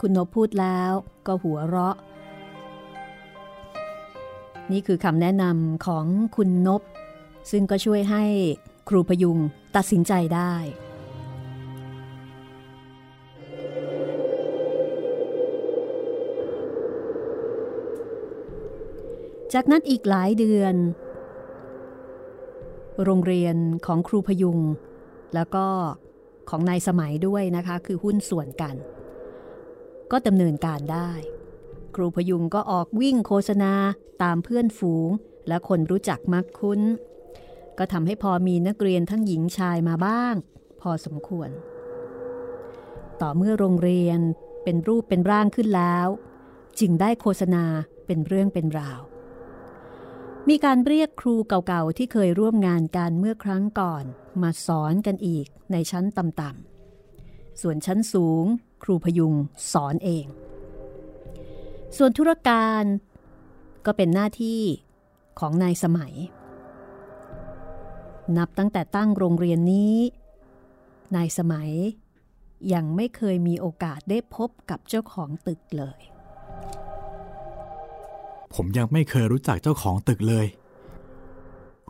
[0.00, 0.92] คุณนพพูดแล้ว
[1.26, 1.96] ก็หัวเราะ
[4.72, 6.82] นี่คือคำแนะนำของคุณนบ
[7.50, 8.24] ซึ่งก็ช่วยให้
[8.88, 9.38] ครูพยุง
[9.76, 10.54] ตัดสินใจได้
[19.54, 20.74] จากนั้นอีกหลายเดือน
[23.04, 24.58] โรงเรียนของครูพยุง
[25.34, 25.66] แล้วก็
[26.50, 28.74] ของนายสมัยด้วยนะคะ คือหุ้นส่วนกัน
[30.10, 31.10] ก็ดำเนินการได้
[31.94, 33.72] ครูพยุงก็ออกวิ่งโฆษณา
[34.22, 35.08] ตามเพื่อนฝูง
[35.48, 36.80] และคนรู้จักมักคุ้น
[37.78, 40.34] ก็ทำให้พอมีนักเรียนทั้งหญิงชายมาบ้าง
[40.80, 41.50] พอสมควร
[43.20, 44.20] ต่อเมื่อโรงเรียน
[44.64, 46.06] เป็นรูปเป็นร่างขึ้นแล้ว
[46.80, 47.64] จึงได้โฆษณา
[48.06, 49.00] เป็นเรื่องเป็นราว
[50.48, 54.04] มีการเรียกครูเก่าๆ ที่เคยร่วมงานกันเมื่อครั้งก่อน
[54.42, 58.44] มาสอนกันอีกในชั้นต่ำๆ ส่วนชั้นสูง
[58.82, 59.34] ครูพยุง
[59.72, 60.26] สอนเอง
[61.96, 62.84] ส่วนธุรการ
[63.86, 64.60] ก็เป็นหน้าที่
[65.38, 66.14] ของนายสมัย
[68.36, 69.96] นับตั้งแต่ตั้งโรงเรียนนี้
[71.16, 71.70] นายสมัย
[72.72, 76.00] ยังไม่เคยมีโอกาสได้พบกับเจ้าของตึกเลย
[78.54, 80.46] ผมยังไม่เคยรู้จักเจ้าของตึกเลย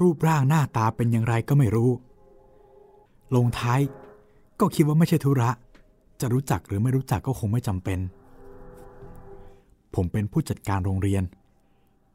[0.01, 1.91] รูปร่างหน้าตาเป็นอย่างไรก็ไม่รู้
[3.35, 3.81] ลงท้าย
[4.61, 5.51] ก็คิดว่าไม่ใช่ธุระ
[6.21, 7.99] จะรู้จักหรือไม่รู้จักก็คงไม่จำเป็น
[9.95, 11.23] ผมเป็นผู้จัดการโรงเรียน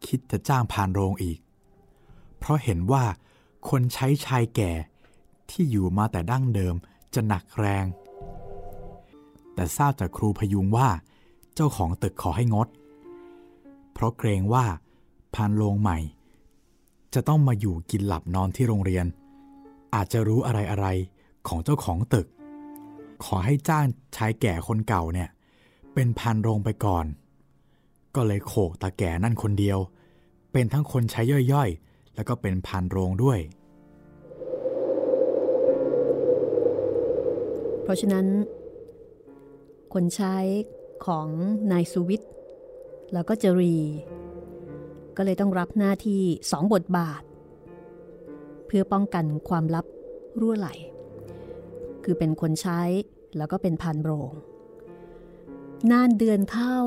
[0.06, 1.40] คิดจะจ้างพานโรงอีก
[2.38, 3.04] เพราะเห็นว่า
[3.70, 4.72] คนใช้ชายแก่
[5.50, 6.76] ที่อยู่มาแต่ดั้งเดิม
[7.14, 7.86] จะหนักแรง
[9.54, 10.90] แต่ทราบจากครูพยุงว่า
[11.56, 12.68] เจ้าของตึกขอให้งด
[14.00, 14.66] เพราะเกรงว่า
[15.36, 16.00] พานโรงใหม่
[17.14, 19.06] จะต้องมาอยู่กินหลับนอนที่โรงเรียน
[19.96, 20.88] อาจจะรู้อะไรอะไร
[21.48, 22.28] ของเจ้าของตึก
[23.26, 23.86] ขอให้จ้าง
[24.16, 25.30] ชายแก่คนเก่าเนี่ย
[25.94, 27.06] เป็นพันโรงไปก่อน
[28.16, 29.80] ก็เลยโขกตาแก่นั่นคนเดียว
[30.52, 31.22] เป็นทั้งคนใช้
[31.54, 33.40] ย่อยๆ แล้วก็เป็นพันโรงด้วย
[37.84, 38.26] เพราะฉะนั้น
[39.94, 40.36] คนใช้
[41.06, 41.28] ของ
[41.74, 42.32] นายสุวิทย์
[43.14, 43.78] แล้วก็จรี
[45.18, 47.24] ก็เลยต้องรับหน้าที่สองบทบาท
[48.66, 49.86] เพื่อป้องกันความลับ
[50.40, 50.70] รั่วไหล
[52.04, 52.82] คือเป็นคนใช้
[53.38, 54.32] แล้วก็เป็นพันโรง
[55.92, 56.78] นานเดือนเข้า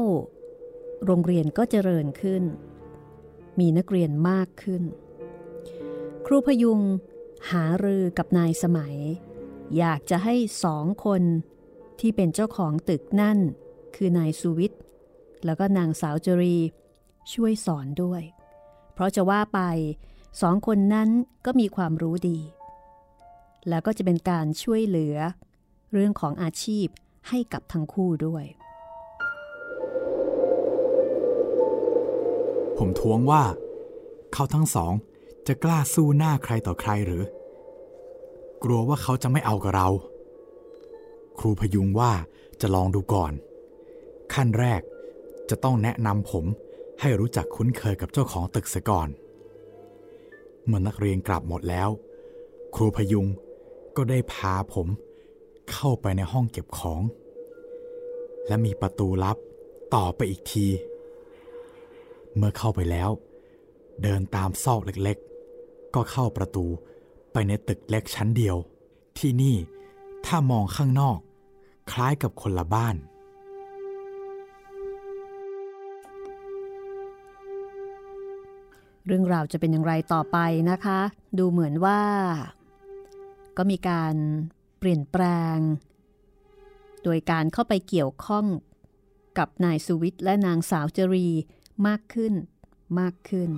[1.04, 2.42] โรงเรียนก็เจริญขึ้น
[3.58, 4.82] มีนักเรียนมากขึ้น
[6.26, 6.80] ครูพยุง
[7.50, 8.96] หารือกับนายสมัย
[9.78, 11.22] อยากจะให้สองคน
[12.00, 13.38] ที่เป็นเจ้าของตึกนั่น
[13.96, 14.80] คือนายสุวิทย์
[15.44, 16.56] แล้วก็นางสาวจรี
[17.32, 18.22] ช่วยสอนด้วย
[18.92, 19.60] เพราะจะว่าไป
[20.40, 21.08] สองคนนั้น
[21.46, 22.38] ก็มีความรู้ดี
[23.68, 25.16] แล้วก็จะเป็นการช่วยเหลือ
[25.92, 26.86] เรื่องของอาชีพ
[27.28, 28.44] ให้กับทั้งคู่ด้วย
[32.78, 33.42] ผมท้วงว่า
[34.32, 34.92] เขาทั้งสอง
[35.46, 37.22] จะกล้าสู้หน้าใครต่อใครหรือ
[38.62, 39.88] กลัวว่าเขาจะไม่เอากับเรา
[41.38, 42.12] ครูพยุงว่า
[42.60, 43.32] จะลองดูก่อน
[44.34, 44.82] ขั้นแรก
[45.52, 46.44] จะต้องแนะนำผม
[47.00, 49.08] ให้รู้จักคุ้นเคยกับเจ้าของตึกเสียก่อน
[50.66, 51.88] เมื่อนักเรียนกลับหมดแล้ว
[52.74, 53.26] ครูพยุง
[53.96, 54.88] ก็ได้พาผม
[55.72, 57.02] เข้าไปในห้องเก็บของ
[58.46, 59.36] และมีประตูลับ
[59.94, 60.66] ต่อไปอีกที
[62.36, 63.10] เมื่อเข้าไปแล้ว
[64.02, 66.66] เดินตามซอกเล็กๆ ก็เข้าประตู
[67.32, 68.56] ไปในตึกเล็กชั้นเดียว
[69.18, 69.56] ที่นี่
[70.26, 71.18] ถ้ามองข้างนอก
[71.92, 72.96] คล้ายกับคนละบ้าน
[79.06, 80.38] เรื่องราวจะเป็นอย่างไรต่อไป
[80.70, 81.00] นะคะ
[81.38, 82.00] ดูเหมือนว่า
[83.56, 84.14] ก็มีการ
[84.78, 85.22] เปลี่ยนแปล
[85.56, 85.58] ง
[87.04, 88.46] โดยการเข้าไปเกี่ยวข้อง
[89.38, 91.28] กับนายสุวิทย์และนางสาวจรี
[91.86, 92.34] มากขึ้น
[93.00, 93.50] มากขึ้น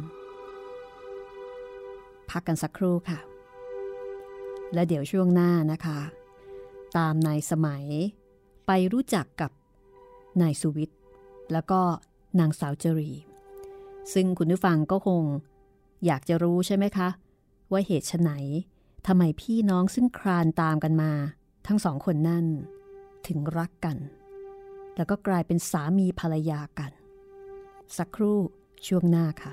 [2.30, 3.18] พักกันสักครู่ค่ะ
[4.74, 6.00] และเดี๋ยวช่วงหน้านะคะ
[6.96, 7.86] ตามนายสมัย
[8.66, 9.50] ไปรู้จักกับ
[10.42, 10.98] นายสุวิทย์
[11.52, 11.80] แล้วก็
[12.40, 13.10] นางสาวจรี
[14.12, 15.22] ซึ่งคุณผู้ฟังก็คง
[16.06, 17.08] อยากจะรู้ใช่ไหมคะ
[17.70, 18.30] ว่าเหตุไฉน
[19.06, 21.12] ทำไมพี่น้องซึ่งคลานตามกันมา
[21.66, 22.46] ทั้งสองคนนั่น
[23.26, 23.96] ถึงรักกัน
[24.96, 26.90] แล้วก็กลายเป็นสามีภรรยากัน
[27.96, 28.38] สักครู่
[28.86, 29.52] ช่วงหน้าค่ะ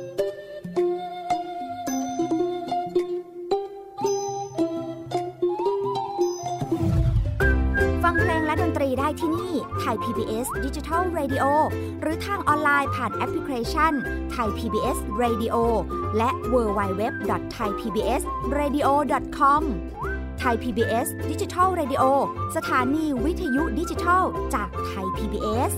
[9.81, 11.45] ไทย PBS Digital Radio
[12.01, 13.93] หรือทางออนไลน์ผ่านแอปพลิเคชัน
[14.31, 15.55] ไทย PBS Radio
[16.17, 17.03] และ w w w
[17.55, 18.21] t h a i PBS
[18.57, 18.87] Radio
[19.37, 19.63] com
[20.39, 22.03] ไทย PBS Digital Radio
[22.55, 25.73] สถานีวิทยุดิจิทัลจากไทย PBS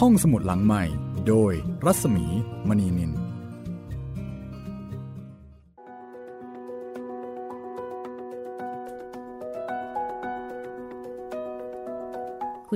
[0.00, 0.84] ห้องสมุดหลังใหม่
[1.28, 1.52] โดย
[1.84, 2.26] รัศมี
[2.68, 3.25] มณีนิน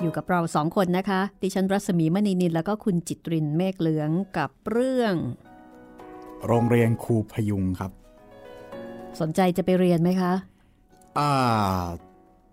[0.00, 5.14] อยู่กับเราสองคนนะคะ ดิฉันรัศมีมณีนินแล้วก็คุณจิตรินเมฆเหลืองกับเรื่อง
[6.46, 7.92] โรงเรียนครูพยุงครับ
[9.20, 10.32] สนใจจะไปเรียนไหมคะ
[11.18, 11.30] อ่า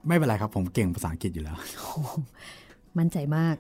[0.08, 1.58] ไม่เป็นไรครับ ผมเก่งภาษาอังกฤษอยู่แล้ว
[2.97, 3.55] มั่นใจมาก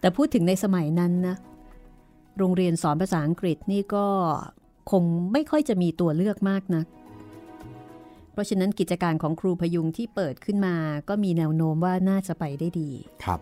[0.00, 1.36] แต่พูดถึงในสมัยนั้นนะ
[2.38, 4.06] โรงเรียนสอนภาษาอังกฤษนี่ก็
[4.90, 6.86] คงไม่ค่อยจะมีตัวเลือกมากนะัก
[8.32, 10.74] เพราะฉะนั้นกิจการของครูพยุงที่เปิดขึ้นมา
[11.08, 12.90] ก็มีแนวโน้มว่าน่าจะไปได้ดี
[13.24, 13.40] ครับ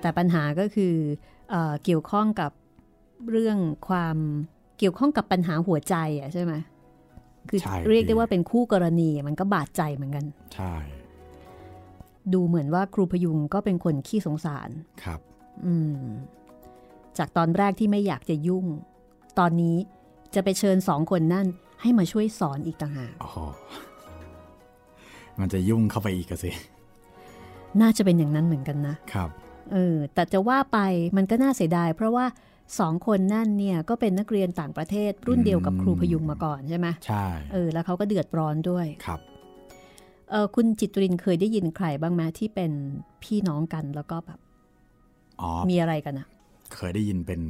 [0.00, 0.94] แต่ปัญหาก็คือ
[1.50, 2.50] เออเกี่ยวข้องกับ
[3.30, 4.16] เรื่องความ
[4.78, 6.52] เกี่ยวข้องกับปัญหาหัวใจอะใช่ไหม
[7.48, 10.74] คือใช่เรียกได้พี่ว่าเป็นคู่กรณีมันก็บาดใจเหมือนกัน ใช่
[12.32, 14.68] ดูเหมือนว่าครูพยุงก็เป็นคนขี้สงสาร
[15.04, 15.20] ครับ
[15.66, 16.02] อืม
[17.18, 18.66] จากตอนแรกที่ไม่อยากจะยุ่ง
[19.38, 19.76] ตอนนี้
[20.34, 21.46] จะไปเชิญสองคนนั่น
[21.80, 23.38] ให้มาช่วยสอนอีกต่างหากโอ้โห
[25.40, 26.50] มันจะยุ่งเข้าไปอีกอะสิ
[27.80, 29.30] น่าจะเป็นอย่างนั้นเหมือนกันนะ ครับ
[29.72, 30.78] เออ แต่จะว่าไป
[31.16, 32.26] มันก็น่าเสียดาย เพราะว่า
[32.78, 39.20] สองคนนั่นเนี่ยก็เป็นนักเรียนต่างประเทศรุ่นเดียวกับครูพยุงมาก่อนใช่ไหมใช่ เออ แล้วเขาก็เดือดร้อนด้วย ครับ
[40.30, 42.72] เออคุณจิตรินเคยได้ยินใครบ้างไหมที่เป็น
[43.22, 44.38] พี่น้องกันแล้วก็แบบ
[45.40, 46.28] อ๋อ มีอะไรกันอะ
[46.74, 47.40] เคยได้ยินเป็น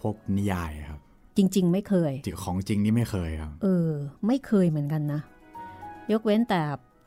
[0.00, 1.00] พวกนิยายครับ
[1.36, 3.90] จริง ๆ ไม่เคยจริงของจริงนี่ไม่เคยครับ เออ
[4.26, 5.20] ไม่เคยเหมือนกันนะ
[6.12, 6.60] ยกเว้นแต่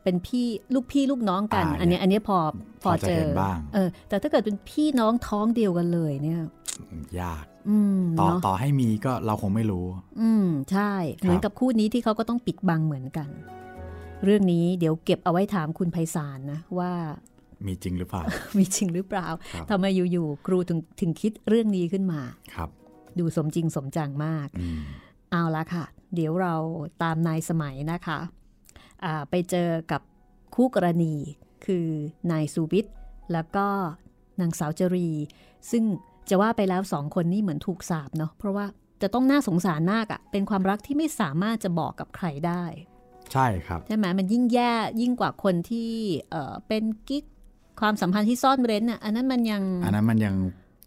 [0.03, 2.37] เป็นพี่ลูกพี่ลูกน้องกันอ่าอันเนี้ยอันเนี้ยพอ
[2.83, 6.41] พอพอจะเจอเห็นบ้างเออ แต่ถ้าเกิดเป็นพี่น้องท้องเดียวกันเลยเนี่ย
[7.21, 9.85] ยากอืมต่อเนาะต่อให้มีก็เราคงไม่รู้
[10.21, 13.29] อืมใช่ เหมือนกับคู่นี้ที่เขาก็ต้องปิดบังเหมือนกัน
[14.23, 16.91] เรื่องนี้เดี๋ยวเก็บเอาไว้ถามคุณไพศาลนะว่า
[17.67, 18.23] มีจริงหรือเปล่า
[18.57, 22.21] มีจริงหรือเปล่าครับทำไมอยู่ๆครูถึงถึงคิดเรื่องนี้ขึ้นมา
[22.55, 22.69] ครับ
[23.19, 24.81] ดูสมจริงสมจังมากอืม
[25.31, 26.55] เอาละค่ะ เดี๋ยวเรา
[27.03, 28.19] ตามนายสมัยนะคะ
[29.05, 30.01] อ่าไปเจอกับ
[30.55, 31.13] คู่กรณี
[31.65, 31.87] คือ
[32.31, 32.95] นายสุวิทย์
[33.33, 33.67] แล้วก็
[34.41, 35.09] นางสาวจรี
[35.71, 35.83] ซึ่ง
[36.29, 38.65] จะว่าไปแล้วสองคนนี่เหมือนถูกสาบเนาะเพราะว่า
[39.01, 42.63] จะต้องน่าสงสารมากอะ่ะ เป็นความรักที่ไม่สามารถจะบอกกับใครได้
[43.33, 45.91] ใช่ครับ ใช่ไหมมันยิ่งแย่ยิ่งกว่าคนที่
[46.29, 47.25] เออเป็นกิ๊ก
[47.79, 50.35] ความสัมพันธ์ที่ซ่อนเร้นอะอันนั้นมันยัง อันนั้นมันยัง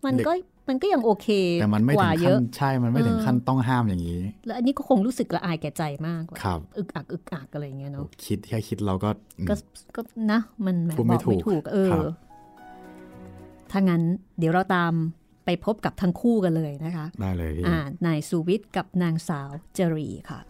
[0.07, 0.33] มันก็
[0.68, 1.29] มันก็ยังโอเค
[1.61, 9.55] แต่มันไม่กถึว่างเยขั้นอะใช่ มันไม่ถึงเออขั้นต้องห้ามอย่างนี้ แล้วอันนี้ก็คงรู้สึกละอายแก่ใจมากว่าครับอึกอักอึกอักอะไรอย่างเงี้ยเนาะคิดแค่คิดเราก็อืมก็
[9.96, 10.01] ก็
[10.33, 12.12] นะมันแหมพูดไม่บอกไม่ถูถูกกเอครัอบ
[13.70, 14.03] ถ้างั้น
[14.38, 14.92] เดี๋ยวเราตาม
[15.44, 20.40] ไปไปพบกับทั้งคู่กันเลยนะคะ ได้เลยพี่อ่านายสุวิทย์กับนางสาวจรีค่ะ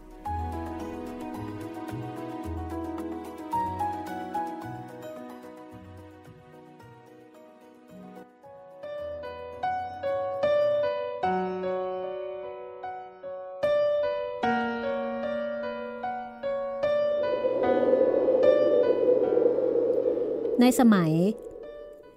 [20.81, 21.13] สมัย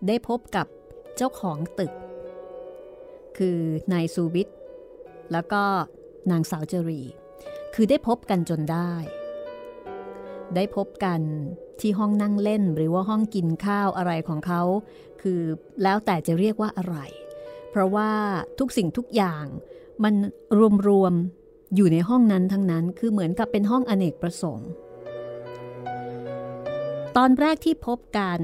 [0.08, 0.68] ได้พบกับ
[1.18, 1.94] เจ้าของตึก
[3.38, 3.58] คือ
[3.94, 4.48] นายสูวิท
[5.32, 5.64] แล้วก็
[6.32, 7.02] นางสาวเจรี
[7.74, 8.94] คือได้พบกันจนได้
[10.56, 11.22] ได้พบกัน
[11.82, 14.62] ที่ห้องนั่งเล่นหรือว่าห้องกินข้าวอะไรของเขา
[15.22, 15.42] คือ
[15.84, 16.98] แล้วแต่จะเรียกว่าอะไร
[17.70, 18.10] เพราะว่า
[18.60, 19.46] ทุกสิ่งทุกอย่าง
[20.04, 20.14] มัน
[20.88, 24.70] รวมๆอยู่ในห้องนั้นทั้งนั้น คือเหมือนกับเป็นห้องอเนกประสงค์
[27.18, 28.40] ตอนแรกที่พบกัน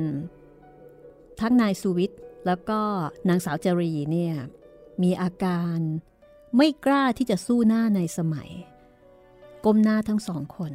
[1.39, 2.81] ทั้งนายสุวิทย์แล้วก็
[3.29, 4.35] นางสาวจรีเนี่ย
[5.03, 5.79] มีอาการ
[6.57, 8.49] ไม่กล้าที่จะสู้หน้าในสมัย
[9.65, 10.73] ก้มหน้าทั้งสองคน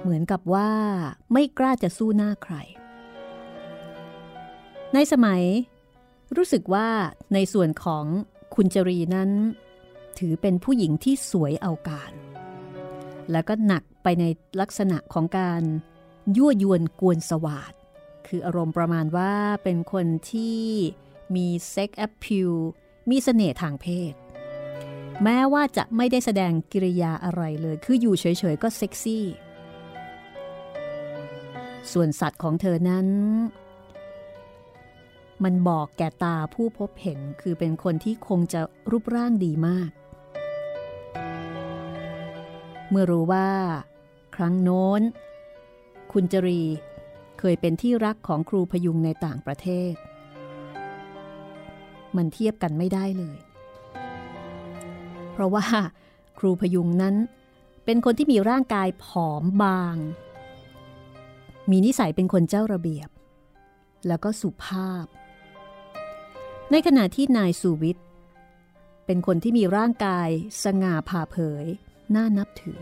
[0.00, 0.72] เหมือนกับว่า
[1.32, 2.54] ไม่กล้าจะสู้หน้าใคร
[4.94, 5.42] ในสมัย
[6.36, 6.88] รู้สึกว่า
[7.34, 8.04] ในส่วนของ
[8.54, 9.30] คุณจรีนั้น
[10.18, 12.12] ถือเป็นผู้หญิงที่สวยเอาการ
[13.32, 14.24] แล้วก็หนักไปใน
[14.60, 15.62] ลักษณะของการ
[16.36, 17.72] ยั่วยวนกวนสวาท
[18.26, 20.60] คืออารมณ์ประมาณว่าเป็นคนที่
[21.36, 22.50] มี sex appeal
[23.10, 24.14] มีเสน่ห์ทางเพศ
[25.24, 29.26] แม้ว่าจะไม่ได้แสดงกิริยาอะไรเลย คืออยู่เฉยๆก็เซ็กซี่
[31.92, 33.06] ส่วนสัตว์ของเธอนั้น
[35.44, 39.90] มันบอกแก่ตาผู้พบเห็นคือเป็นคนที่คงจะรูปร่างดีมาก
[42.90, 43.48] เมื่อรู้ว่า
[44.36, 45.02] ครั้งโน้น
[46.12, 46.62] คุณจรี
[47.38, 49.94] เคยเป็นที่รักของครูพยุงในต่างประเทศ
[52.16, 53.38] มันเทียบกันไม่ได้เลย
[55.32, 55.64] เพราะว่า
[56.38, 57.14] ครูพยุงนั้น
[57.84, 59.96] เป็นคนที่มีร่างกายผอมบาง
[61.70, 63.08] มีนิสัยเป็นคนเจ้าระเบียบ
[64.06, 65.06] แล้วก็สุภาพ
[66.70, 68.06] ในขณะที่นายสุวิทย์
[69.06, 70.28] เป็นคนที่มีร่างกาย
[70.64, 71.64] สง่าผ่าเผย
[72.14, 72.80] น่านับถือ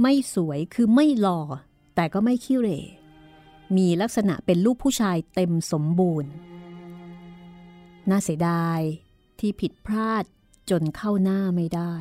[0.00, 1.40] ไม่สวยคือไม่หล่อ
[1.96, 2.80] แต่ก็ไม่ขี้เหร่
[3.76, 6.32] มีลักษณะเป็นลูกผู้ชายเต็มสมบูรณ์
[8.10, 8.80] น่าเสียดาย
[9.40, 10.24] ที่ผิดพลาด
[10.70, 11.94] จนเข้าหน้าไม่ได้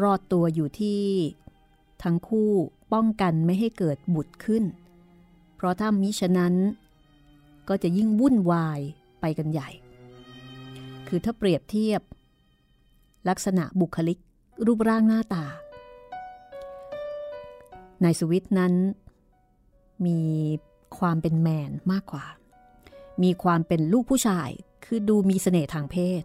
[0.00, 1.04] รอดตัวอยู่ที่
[2.02, 2.52] ทั้งคู่
[2.92, 4.64] ป้องกันไม่ให้เกิดบุตรขึ้น
[5.54, 6.54] เพราะถ้ามิฉะนั้น
[7.68, 8.80] ก็จะยิ่งวุ่นวาย
[9.20, 9.70] ไปกันใหญ่
[11.08, 12.02] คือถ้าเปรียบเทียบ
[13.28, 14.18] ลักษณะบุคลิก
[14.66, 15.44] รูปร่างหน้าตา
[18.02, 18.74] นายสุวิทย์นั้น
[20.06, 20.20] มี
[20.98, 22.24] ความเป็นแมนมากกว่า
[23.22, 24.50] มีความเป็นลูกผู้ชาย
[24.84, 26.22] คือดูมีเสน่ห์ทางเพศ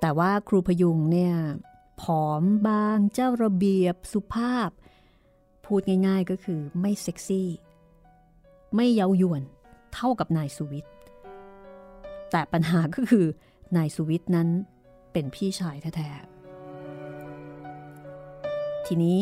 [0.00, 1.34] แต่ว่าครูพยุงเนี่ย
[2.00, 4.70] ผอมบางเจ้าระเบียบสุภาพ
[5.64, 7.48] พูดง่ายๆก็คือไม่เซ็กซี่
[8.76, 9.42] ไม่เย้ายวน
[9.94, 10.92] เท่ากับนายสุวิทย์
[12.30, 13.26] แต่ปัญหาก็คือ
[13.76, 14.48] นายสุวิทย์นั้น
[15.12, 19.18] เป็นพี่ชายแท้ๆทีนี้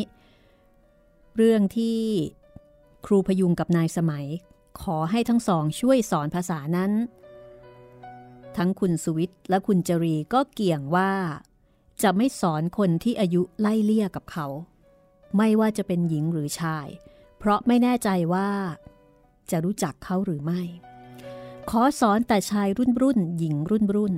[1.35, 2.01] เรื่องที่
[3.05, 4.27] ครูพยุงกับนายสมัย
[4.81, 6.91] ขอให้ทั้งสองช่วยสอนภาษานั้น
[8.57, 11.11] ทั้งคุณสุวิทย์และคุณจรีก็เกี่ยงว่า
[12.03, 14.47] จะไม่สอนคนที่อายุไล่เลี่ยกับเขา
[15.37, 16.87] ไม่ว่าจะเป็นหญิงหรือชาย
[17.37, 18.49] เพราะไม่แน่ใจว่า
[19.51, 20.61] จะรู้จักเขาหรือไม่
[21.69, 24.13] ขอสอนแต่ชายรุ่นรุ่นหญิงรุ่นรุ่น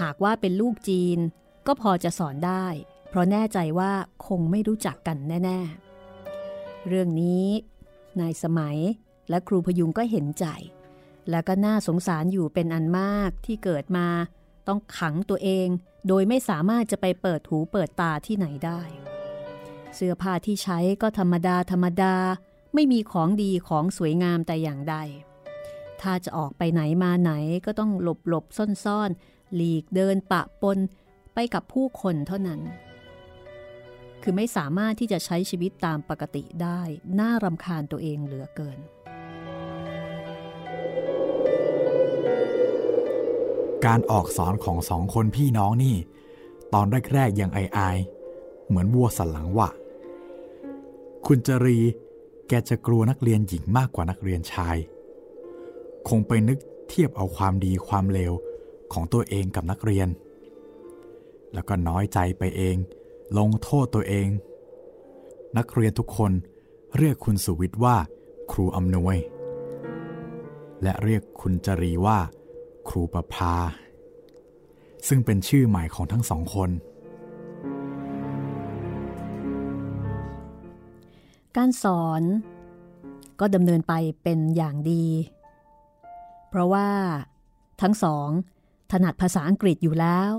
[0.00, 1.18] หากว่าเป็นลูกจีน
[1.66, 2.66] ก็พอจะสอนได้
[3.08, 3.92] เพราะแน่ใจว่า
[4.26, 5.87] คงไม่รู้จักกันแน่ ๆ
[6.88, 7.46] เรื่องนี้
[8.20, 8.78] นายสมัย
[9.30, 10.46] และครูพยุงก็เห็นใจ
[11.30, 14.08] และก็น่าสงสารอยู่เป็นอันมากที่เกิดมา
[14.68, 15.68] ต้องขังตัวเอง
[16.08, 18.80] โดยไม่สามารถจะไปเปิดหูเปิดตาที่ไหนได้
[19.94, 22.14] เสื้อผ้าที่ใช้ก็ธรรมดาธรรมดา
[22.74, 24.96] ไม่มีของดีของสวยงามแต่อย่างใด
[26.00, 27.32] ถ้าจะออกไปไหนมาไหน
[27.66, 29.10] ก็ต้องหลบหลบซ่อนซ่อน
[29.54, 30.78] หลีกเดินปะปน
[31.34, 32.60] ไปกับผู้คนเท่านั้น
[34.22, 36.80] คือไม่สามารถที่จะใช้ชีวิตตามปกติได้
[37.20, 38.78] น่ารำคาญตัวเองเหลือเกิน
[43.86, 45.96] การออกสอนของสองคนพี่น้องนี่
[46.74, 49.68] ตอนแรกๆยังอายๆเหมือนวัวสันหลังวะ
[51.26, 51.78] คุณจรี
[52.48, 54.76] แกจะกลัวนักเรียนหญิงมากกว่านักเรียนชาย
[56.08, 56.58] คงไปนึก
[56.88, 58.32] เทียบเอาความดีความเลว
[58.92, 60.08] ของตัวเองกับนักเรียน
[61.54, 62.76] แล้วก็น้อยใจไปเอง
[63.36, 64.28] ลงโทษตัวเอง
[65.56, 66.32] นักเรียนทุกคน
[66.98, 67.96] เรียกคุณสุวิทย์ว่า
[68.52, 69.16] ครูอำนวย
[70.82, 72.18] และเรียกคุณจรีว่า
[72.88, 73.54] ครูประภา
[75.08, 76.70] ซึ่งเป็นชื่อใหม่ของทั้งสองคน
[81.56, 82.22] การสอน
[83.40, 85.06] ก็ดำเนินไปเป็นอย่างดี
[86.48, 86.88] เพราะว่า
[87.82, 88.28] ทั้งสอง
[88.90, 90.32] ถนัดภาษาอังกฤษอยู่แล้ว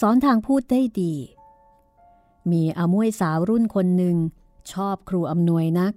[0.00, 1.14] สอนทางพูดได้ดี
[2.50, 4.16] มีอามวยสาวรุ่นคนหนึ่ง
[4.72, 5.92] ชอบครูอำนวยนัก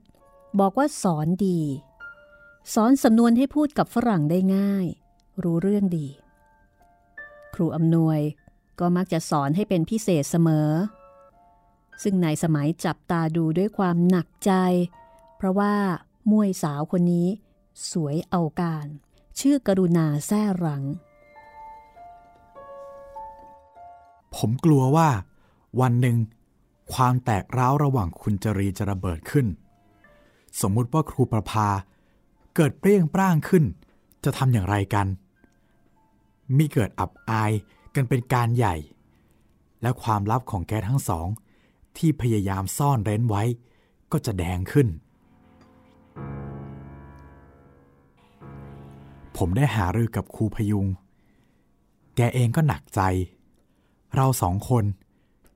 [0.60, 1.60] บอกว่าสอนดี
[2.74, 4.86] สอนสำนวนให้พูดกับฝรั่งได้ง่าย
[5.44, 6.08] รู้เรื่องดี
[7.56, 8.20] ครูอำนวย
[8.80, 10.70] ก็มักจะสอนให้เป็นพิเศษเสมอ
[12.04, 14.52] ซึ่งในสมัยจับตาดูด้วยความหนักใจ
[15.38, 15.74] เพราะว่า
[16.32, 17.28] มวยสาวคนนี้
[17.92, 18.88] สวยเอาการ
[19.40, 20.84] ชื่อกรุณาแซ่รัง
[24.36, 25.10] ผมกลัวว่า
[25.80, 26.18] วันหนึ่ง
[26.94, 29.48] ความแตกร้าวระหว่างคุณจรีจะระเบิดขึ้น
[30.62, 31.70] สมมุติว่าครูประภา
[32.56, 33.64] เกิดเปรี้ยงปร้างขึ้น
[34.24, 35.08] จะทำอย่างไรกัน
[36.58, 37.52] มีเกิดอับอาย
[37.96, 38.76] กันเป็นการใหญ่
[39.82, 41.28] และความลับของแกทั้งสอง
[41.98, 43.44] ที่พยายามซ่อนเร้นไว้
[44.12, 44.88] ก็จะแดงขึ้น
[49.38, 50.88] ผมได้หารือกับครูพยุง
[52.16, 53.02] แกเองก็หนักใจ
[54.16, 54.84] เราสองคน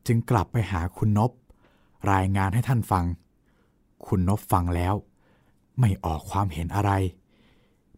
[0.07, 1.31] จึงกลับไปหาคุณนบ
[2.11, 3.05] รายงานให้ท่านฟัง
[4.05, 4.95] คุณนบฟังแล้ว
[5.79, 6.91] ไม่ออกความเห็นอะไร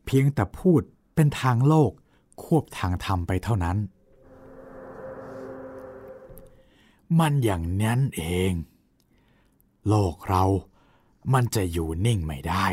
[0.06, 0.82] เพียงแต่พูด
[1.16, 1.91] เป็นทางโลก
[2.43, 3.78] ควบทางธรรมไปเท่านั้น
[7.20, 8.52] มันอย่างนั้นเอง
[9.88, 10.43] โลกเรา
[11.34, 12.68] มันจะอยู่นิ่งไม่ได้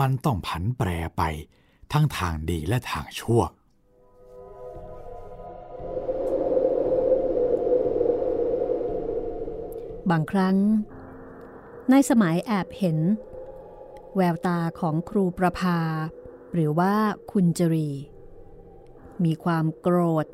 [0.00, 1.22] มันต้องผันแปรไป
[1.92, 3.42] ทั้งทางดีและทางชั่ว
[10.10, 10.56] บางครั้ง
[11.90, 12.98] ในสมัยแอบเห็น
[14.16, 15.78] แววตาของครูประภา
[16.52, 16.94] หรือว่า
[17.32, 17.90] คุณจรี
[19.24, 20.26] มีความโกรธ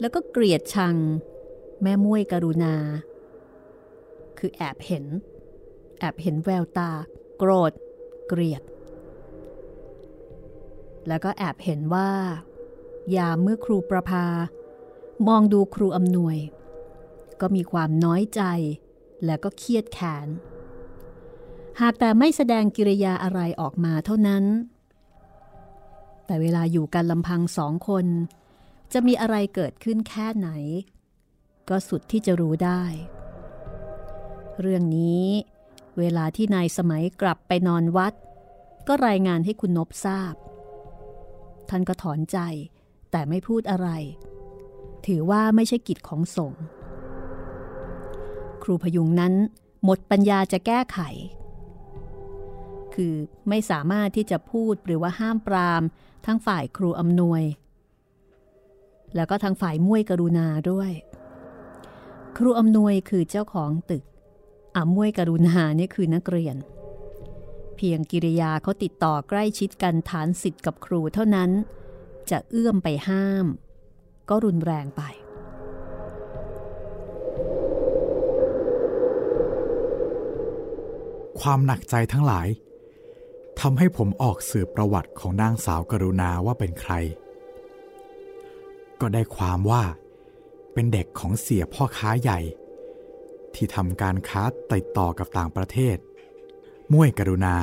[0.00, 0.96] แล้วก็เกลียดชัง
[1.82, 2.74] แม่มุ้ยกรุณา
[4.38, 5.04] คือแอบเห็น
[5.98, 6.90] แอบเห็นแววตา
[7.38, 7.72] โกรธ
[8.28, 8.62] เกลียด
[11.08, 12.10] แล้วก็แอบเห็นว่า
[13.16, 14.26] ยามเมื่อครูประภา
[15.28, 16.36] มองดูครูอำนวย
[17.40, 18.42] ก็มีความน้อยใจ
[19.24, 20.28] และก็เครียดแค้น
[21.80, 24.44] หากแต่ไม่แสดงกิริยาอะไรออกมาเท่านั้น
[26.26, 28.06] แต่เวลาอยู่กันลำพังสองคน
[28.92, 30.48] จะมีอะไรเกิดขึ้นแค่ไหน
[31.68, 32.82] ก็สุดที่จะรู้ได้
[34.60, 35.24] เรื่องนี้
[35.98, 38.14] เวลาที่นายสมัยกลับไปนอนวัด
[38.88, 40.34] ก็รายงานให้คุณนบทราบ
[41.68, 42.38] ท่านก็ถอนใจ
[43.10, 43.88] แต่ไม่พูดอะไร
[45.06, 46.62] ถือว่าไม่ใช่กิจของสงฆ์
[48.64, 49.34] ครูพยุงนั้น
[49.84, 50.98] หมดปัญญาจะแก้ไข
[52.94, 53.14] คือ
[53.48, 55.82] ไม่สามารถที่จะพูดหรือว่าห้ามปราม
[56.26, 57.42] ทั้งฝ่ายครูอำนวย
[59.14, 60.92] แล้วก็ทางฝ่ายมุ้ยกรุณาด้วย
[62.36, 64.04] ครูอำนวยคือเจ้าของตึก
[64.76, 66.56] อามุ้ยกรุณานี่คือนักเรียน
[67.76, 71.50] เพียงกิริยาเขาติดต่อใกล้ชิดกันฐานสิทธิ์กับครูเท่านั้น
[72.30, 73.46] จะเอื้อมไปห้าม
[74.28, 75.02] ก็รุนแรงไป
[81.40, 82.48] ความหนักใจทั้งหลาย
[83.60, 86.92] ทำให้ผมออกสืบประวัติของนางสาวกรุณาว่าเป็นใคร
[89.00, 89.82] ก็ได้ความว่า
[90.72, 92.40] เป็นเด็กของเสียพ่อค้าใหญ่
[93.54, 95.96] ที่ทำการค้าติดต่อกับต่างประเทศ
[96.92, 97.54] ม่วยกรุณา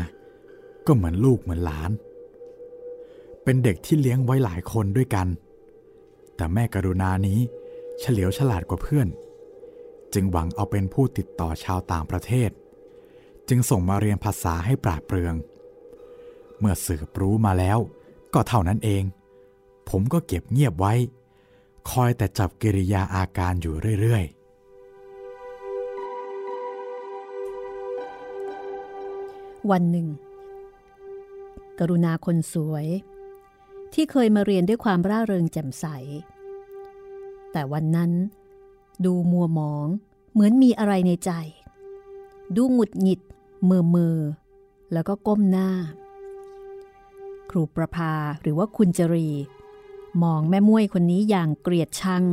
[0.85, 1.91] ก็เหมือนลูกเหมือนหลาน
[3.43, 5.27] เป็นเด็กที่เลี้ยงไว้หลายคนด้วยกัน
[6.35, 7.39] แต่แม่กรุณานี้
[7.99, 9.07] เฉลียวฉลาดกว่าเพื่อน
[10.13, 12.49] จึงหวังเอาเป็นผู้ติดต่อชาวต่างประเทศ
[13.49, 15.35] จึงส่งมาเรียนภาษาให้ปราดเปรือง
[16.59, 17.79] เมื่อสืบรู้มาแล้ว
[18.33, 19.03] ก็เท่านั้นเอง
[19.89, 20.93] ผมก็เก็บเงียบไว้
[21.89, 24.35] คอยแต่จับกิริยาอาการอยู่เรื่อยๆ
[29.71, 30.07] วันหนึ่ง
[31.79, 32.85] กรุณาคนสวย
[33.93, 35.85] ที่เคยมาเรียนด้วยความร่าเริงแจ่มใส
[37.51, 38.11] แต่วันนั้น
[39.05, 39.87] ดูมัวหมอง
[40.33, 41.31] เหมือนมีอะไรในใจ
[42.55, 43.21] ดูหงุดหงิด
[43.69, 44.17] มื่อเมอ
[44.93, 45.69] แล้วก็ก้มหน้า
[47.49, 49.29] ครูประภาหรือว่าคุณจรี
[50.23, 52.23] มองแม่ม้วยคนนี้อย่างเกลียดชัง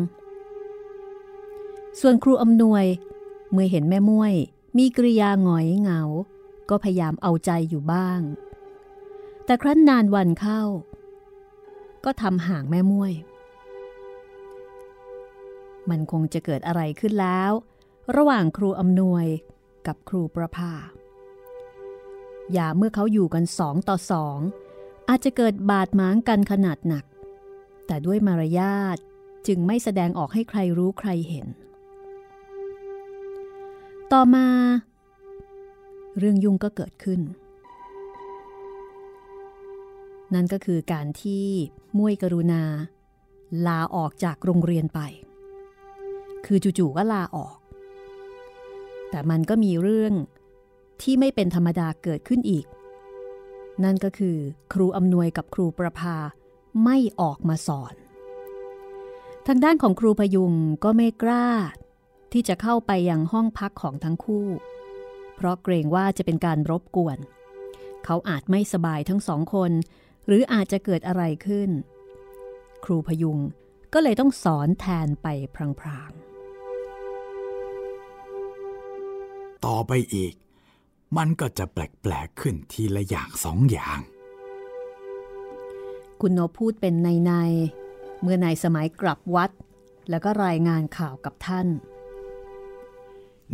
[2.01, 2.85] ส่วนครูอำนวย
[3.53, 4.35] เมื่อเห็นแม่ม้วย
[4.79, 6.03] มีกริยาหงอยเหงา
[6.69, 8.21] ก็พยายามเอาใจอยู่บ้าง
[9.45, 10.63] แต่ครั้นนานวันเข้า
[12.05, 13.13] ก็ทำห่างแม่ม้วย
[15.89, 17.53] มันคงจะเกิดอะไรขึ้นแล้ว
[18.17, 19.27] ระหว่างครูอำนวย
[19.87, 20.73] กับครูประภา
[22.53, 24.39] อย่าเมื่อเขาอยู่กันสองต่อสอง
[25.09, 27.05] อาจจะเกิดบาดหมางกันขนาดหนัก
[27.87, 28.99] แต่ด้วยมารยาท
[29.47, 31.47] จึงไม่แสดงออกให้ใครรู้ใครเห็น
[34.13, 34.47] ต่อมา
[36.19, 37.21] เรื่องยุ่งก็เกิดขึ้น
[40.35, 41.47] นั่นก็คือการที่
[41.97, 42.63] มุ้ยกรุณา
[43.67, 45.01] ลาออกจากโรงเรียนไป
[46.47, 47.57] คือจู่ๆก็ลาออก
[49.11, 50.13] แต่มันก็มีเรื่อง
[51.03, 52.67] ที่ไม่เป็นธรรมดาเกิดขึ้นอีก
[53.85, 54.37] นั่นก็คือ
[54.73, 56.17] ครูอำนวยกับครูประภา
[56.85, 57.95] ไม่ออกมาสอน
[59.47, 60.53] ทางด้านของครูพยุง
[60.85, 61.49] ก็ไม่กล้า
[62.33, 64.47] ที่จะเข้าไปยังห้องพักของทั้งคู่
[65.37, 67.19] เพราะเกรงว่าจะเป็นการรบกวน
[68.05, 69.73] เขาอาจไม่สบายทั้งสองคน
[70.27, 71.71] หรืออาจจะเกิดอะไรขึ้น
[72.85, 73.39] ครูพยุง
[73.95, 75.27] ก็เลยต้องสอนแทนไป
[75.81, 80.33] พรางๆ ต่อไปอีก
[81.17, 83.99] มันก็จะแปลกๆขึ้นทีละอย่างสองอย่าง
[86.21, 89.51] คุณโนพูดเป็นในในๆเมื่อนายสมัยกลับวัด
[90.11, 91.69] แล้วก็รายงานข่าวกับท่าน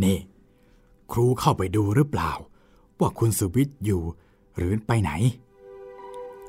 [0.02, 0.18] นี่
[1.12, 2.32] ครูเข้าไปดูหรือเปล่า
[3.00, 4.02] ว่าคุณสุวิทย์อยู่
[4.56, 5.10] หรือไปไหน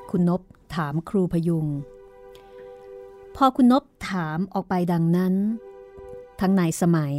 [0.10, 0.42] คุณนบ
[0.76, 1.66] ถามครูพยุง
[3.36, 5.34] พอคุณนบถามออกไปดังนั้น
[6.40, 7.16] ทั้งนายสมัย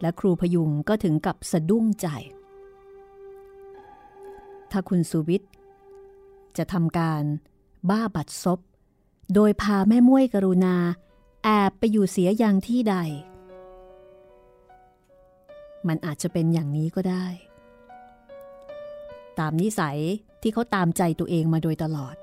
[0.00, 2.08] และครูพยุงก็ถึงกับสะดุ้งใจ
[4.74, 5.50] ถ้าคุณสุวิทย์
[6.56, 7.22] จะทำการ
[7.90, 8.58] บ้าบัดซบ
[9.34, 10.76] โดยพาแม่ม้วยกรุณา
[11.44, 12.96] แอบไปอยู่เสียอย่างที่ใด
[15.88, 17.26] มันอาจจะเป็นอย่างนี้ก็ได้
[19.38, 19.98] ตามนิสัย
[20.42, 22.16] ที่เขาตามใจตัวเองมาโดยตลอด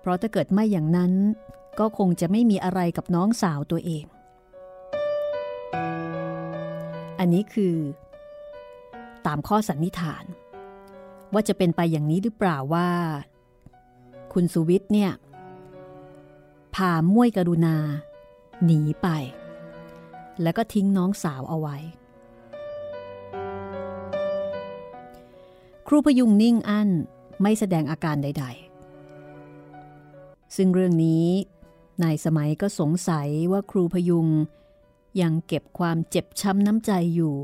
[0.00, 1.12] เพราะถ้าเกิดไม่อย่างนั้น
[1.78, 4.04] ก็คงจะไม่มีอะไรกับน้องสาวตัวเอง
[7.18, 7.76] อันนี้คือ
[9.26, 10.24] ตามข้อสันนิษฐาน
[11.32, 12.88] ว่าจะเป็นไปอย่างนี้หรือเปล่าว่า
[14.32, 15.12] คุณสุวิทย์เนี่ย
[16.74, 17.76] พาม่วยกรุณา
[18.64, 19.08] หนีไป
[20.42, 21.76] แล้วก็ทิ้งน้องสาวเอาไว้
[25.86, 26.88] ครูพยุงนิ่งอั้น
[27.42, 28.44] ไม่แสดงอาการใด
[29.30, 31.26] ๆ ซึ่งเรื่องนี้
[32.02, 34.26] นายสมัยก็สงสัยว่าครูพยุง
[35.20, 37.34] ยังเก็บความเจ็บช้ำน้ำใจอยู่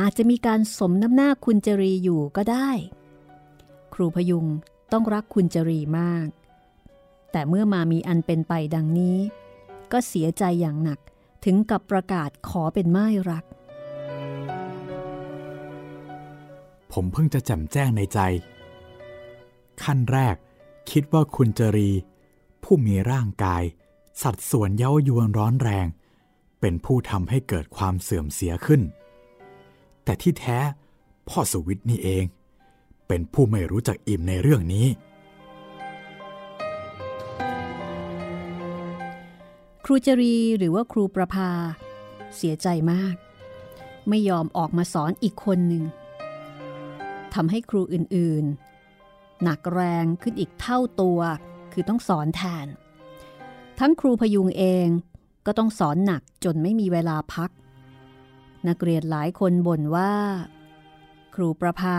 [0.00, 2.70] อาจจะมีการสมน้ำหน้าคุณจรีอยู่ก็ได้
[3.94, 4.46] ครูพยุง
[4.92, 6.28] ต้องรักคุณจรีมาก
[7.32, 9.18] แต่เมื่อมามีอันเป็นไปดังนี้
[9.92, 10.98] ก็เสียใจอย่างหนัก
[11.44, 13.44] ถึงกับประกาศขอเป็นไม้รัก
[16.92, 18.18] ผมเพิ่งจะแจ่มแจ้งในใจ
[19.82, 20.36] ขั้นแรก
[20.90, 21.90] คิดว่าคุณจรี
[22.62, 23.62] ผู้มีร่างกาย
[24.22, 25.86] สัดส่วนเย้ายวนร้อนแรง
[26.60, 28.82] เป็นผู้ทำให้เกิดความเสื่อมเสียขึ้น
[30.04, 30.58] แต่ที่แท้
[31.28, 32.24] พ่อสุวิทย์นี่เอง
[33.08, 34.86] เป็นผู้ไม่รู้จักอิ่มในเรื่องนี้
[39.84, 41.50] ครูจรีหรือว่าครูประภา
[42.36, 43.14] เสียใจมาก
[44.08, 45.84] ไม่ยอมออกมาสอนอีกคนหนึ่ง
[47.34, 51.20] ทำให้ครูอื่นๆ หนักแรงขึ้นอีกเท่าตัว
[51.72, 52.66] คือต้องสอนแทน
[53.78, 54.86] ทั้งครูพยุงเอง
[55.46, 57.50] ก็ต้องสอนหนักจนไม่มีเวลาพัก
[58.68, 60.12] นักเรียนหลายคนบ่นว่า
[61.34, 61.98] ครูประภา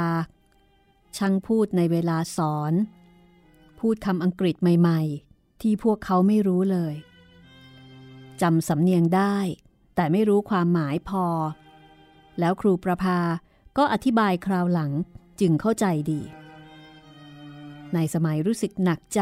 [1.18, 2.74] ช่างพูดในเวลาสอน
[3.80, 6.96] พูดคำอังกฤษใหม่ๆ ที่พวกเขาไม่รู้เลย
[8.42, 9.38] จำสำเนียงได้
[9.96, 11.26] แต่ไม่รู้ความหมายพอ
[12.40, 13.20] แล้วครูประภา
[13.78, 14.92] ก็อธิบายคราวหลัง
[15.40, 16.22] จึงเข้าใจดี
[17.94, 19.22] ในสมัยรู้สึกหนักใจ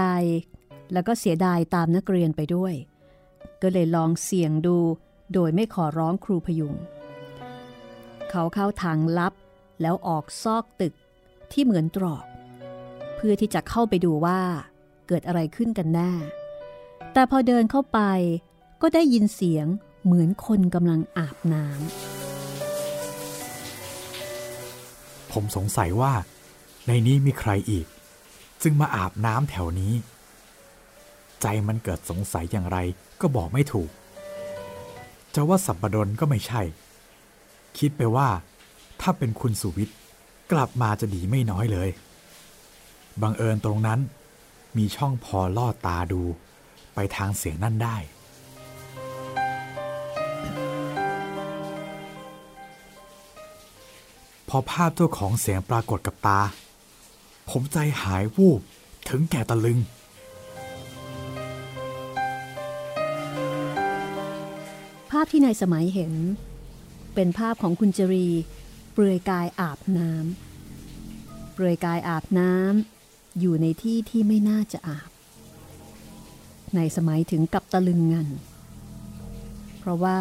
[0.94, 2.74] แล้วก็เสียดายตามนักเรียนไปด้วย
[3.62, 4.78] ก็เลยลองเสี่ยงดู
[5.34, 6.74] โดยไม่ขอร้องครูพยุง
[8.30, 9.34] เขาเข้าทางลับ
[9.82, 10.94] แล้วออกซอกตึก
[11.52, 12.24] ที่เหมือนตรอก
[13.16, 14.42] เพื่อที่จะเข้าไปดูว่า
[15.08, 16.12] เกิดอะไรขึ้นกันแน่
[17.14, 18.00] แต่พอเดินเข้าไป
[18.82, 19.68] ก็ได้ยินเสียง
[20.06, 21.74] เหมือนคนกำลังอาบน้ำ
[25.32, 26.14] ผมสงสัยว่า
[26.88, 27.86] ในนี้มีใครอีก
[28.62, 29.94] จึงมาอาบน้ำแถวนี้
[31.42, 32.78] ใจมันเกิดสงสัยอย่างไร
[33.22, 33.90] ก็บอกไม่ถูก
[35.36, 36.62] จะว่าสับปดนก็ไม่ใช่
[37.78, 38.30] คิดไปว่า
[39.02, 39.98] ถ้าเป็นคุณสุวิทย์
[40.52, 41.90] กลับมาจะดีไม่น้อยเลย
[43.22, 44.00] บังเอิญตรงนั้น
[44.78, 46.22] มีช่องพอลอดตาดู
[46.96, 47.98] ไปทางเสียงนั่นได้
[54.50, 56.40] พอภาพเจ้าของเสียงปรากฏกับตา
[57.50, 58.62] ผมใจหายวูบ
[59.10, 59.80] ถึงแก่ตะลึง
[65.10, 66.14] ภาพที่นายสมัยเห็น
[67.16, 68.28] เป็นภาพของคุณจรี
[68.94, 75.10] เปลือยกายอาบน้ำเปลือยกายอาบน้ำอยู่ในที่ที่ไม่น่าจะอาบ
[76.76, 78.30] ในสมัยถึงกับตะลึงงัน
[79.80, 80.20] เพราะว่า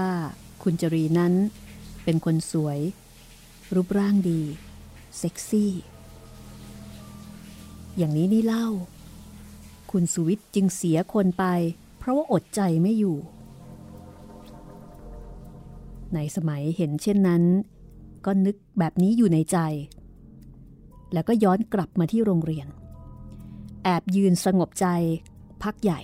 [0.63, 1.33] คุณจรีนั้น
[2.05, 2.79] เป็นคนสวย
[3.75, 4.41] รูปร่างดี
[5.19, 5.73] เซ็กซี่
[7.97, 8.69] อย่างนี้นี่เล่า
[9.91, 11.45] คุณสุวิทย์จึงเสียคนไป
[11.99, 13.17] เพราะว่าอดใจไม่อยู่
[16.15, 17.43] ในสมัยเห็นเช่นนั้น
[18.25, 19.59] ก็นึกแบบนี้อยู่ในใจ
[21.13, 22.67] แล้วก็ย้อนกลับมาที่โรงเรียน
[23.85, 24.87] แอบยืนสงบใจ
[25.63, 26.01] พักใหญ่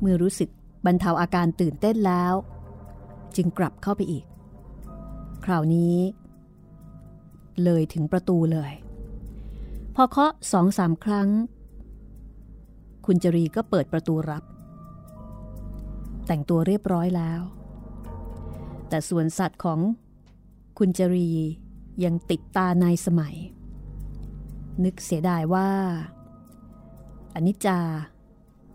[0.00, 0.50] เมื่อรู้สึก
[0.86, 2.34] บรรเทาอาการตื่นเต้นแล้ว
[3.36, 4.24] จึงกลับเข้าไปอีก
[5.44, 5.96] คราวนี้
[7.64, 8.72] เลยถึงประตูเลย
[9.94, 11.28] พอเคาะสองสามครั้ง
[13.06, 14.44] คุณจรีก็เปิดประตูรับ
[16.26, 17.40] แต่งตัวเรียบร้อยแล้ว
[18.90, 19.80] แต่ส่วนสัตว์ของ
[20.78, 21.30] คุณจรี
[22.04, 23.36] ยังติดตาในสมัย
[24.84, 25.70] นึกเสียดายว่า
[27.34, 27.78] อนิจจา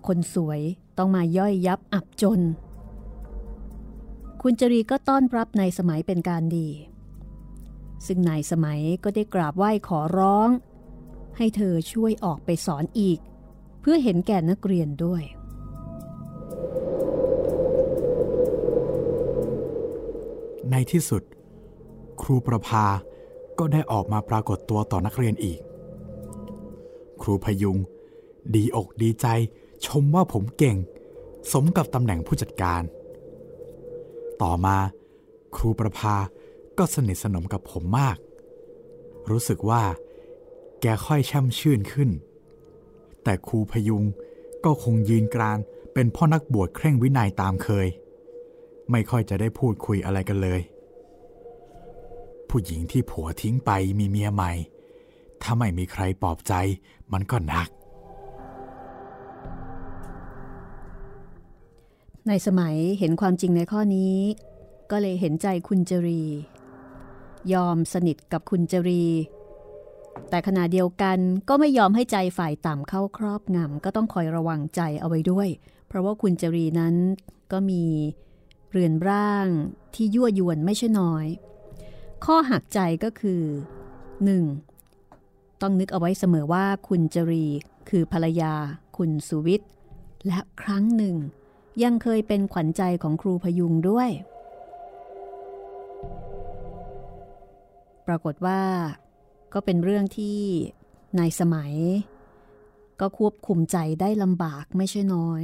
[0.08, 0.62] คนสวย
[0.98, 2.42] ต้องมาย่อยยับอับจน
[4.42, 6.70] คุณจรีก็ต้อนรับในสมัยเป็นการดี
[8.06, 10.50] ซึ่งนายสมัยก็ได้กราบไหว้ขอร้อง
[11.38, 13.20] ให้เธอช่วยออกไปสอนอีก
[13.82, 15.24] เพื่อเห็นแก่นักเรียนด้วย
[20.72, 21.24] ในที่สุด
[22.22, 22.86] ครูประภา
[23.60, 25.60] ก็ได้ออกมาปรากฏตัวต่อนักเรียนอีก
[27.22, 27.78] ครูพยุง
[28.56, 29.28] ดีอกดีใจ
[29.86, 30.78] ชมว่าผมเก่ง
[31.52, 32.82] สมกับตำแหน่งผู้จัดการ
[34.42, 34.78] ต่อมา
[35.56, 36.16] ครูประภา
[36.78, 38.18] ก็สนิทสนมกับผมมาก
[39.30, 39.84] รู้สึกว่า
[40.82, 42.10] แกค่อยช่ำชื่นขึ้น
[43.24, 44.04] แต่ครูพยุง
[44.66, 45.60] ก็คงยืนกราน
[45.94, 47.88] เป็นพ่อนักบวชเคร่งวินัยตามเคย
[48.92, 50.62] ไม่ค่อยจะได้พูดคุยอะไรกันเลย
[52.50, 54.52] ผู้หญิงที่ผัวทิ้งไปมีเมียใหม่
[55.42, 56.54] ถ้าไม่มีใครปลอบใจ
[57.14, 57.70] มันก็หนัก
[62.28, 64.16] ในสมัยเห็นความจริงในข้อนี้
[64.92, 66.24] ก็เลยเห็นใจคุณจรี
[67.54, 69.06] ยอมสนิทกับคุณจรี
[70.30, 71.18] แต่ขณะเดียวกัน
[71.50, 75.48] ก็ไม่ยอมให้ใจฝ่ายต่ำเข้าครอบงำก็ต้องคอยระวังใจเอาไว้ด้วย
[75.88, 76.96] เพราะว่าคุณจรีนั้น
[77.52, 77.84] ก็มี
[78.78, 79.48] เรือนร่าง
[79.96, 81.26] ที่ยั่วยวนไม่ใช่น้อย
[82.26, 83.44] ข้อหักใจก็คือ
[84.72, 85.62] 1.
[85.62, 87.46] ต้องนึกเอาไว้เสมอว่าคุณจรี
[87.90, 88.54] คือภรรยา
[88.98, 89.70] คุณสุวิทย์
[90.28, 91.16] และครั้งหนึ่ง
[91.84, 94.10] ยังเคยเป็นขวัญใจของครูพยุงด้วย
[98.08, 98.62] ปรากฏว่า
[99.54, 100.40] ก็เป็นเรื่องที่
[101.18, 101.74] ในสมัย
[103.00, 105.44] ก็ควบคุมใจได้ลำบากไม่ใช่น้อย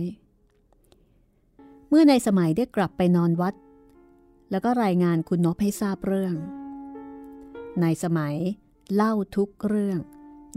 [1.94, 3.54] เมื่อในสมัยได้กลับไปนอนวัด
[4.52, 6.36] แล้วก็รายงานคุณนพให้ทราบเรื่อง
[7.82, 8.36] ในสมัย
[8.96, 10.00] เล่าทุกเรื่อง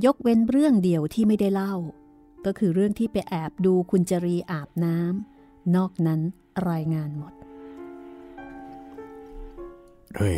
[0.04, 1.74] ยกเว้นเรื่องเดียวที่ไม่ได้เล่า
[2.46, 6.20] ก็คือเรื่องที่ไปแอบดูคุณจรีอาบน้ำนอกนั้น
[6.70, 7.32] รายงานหมด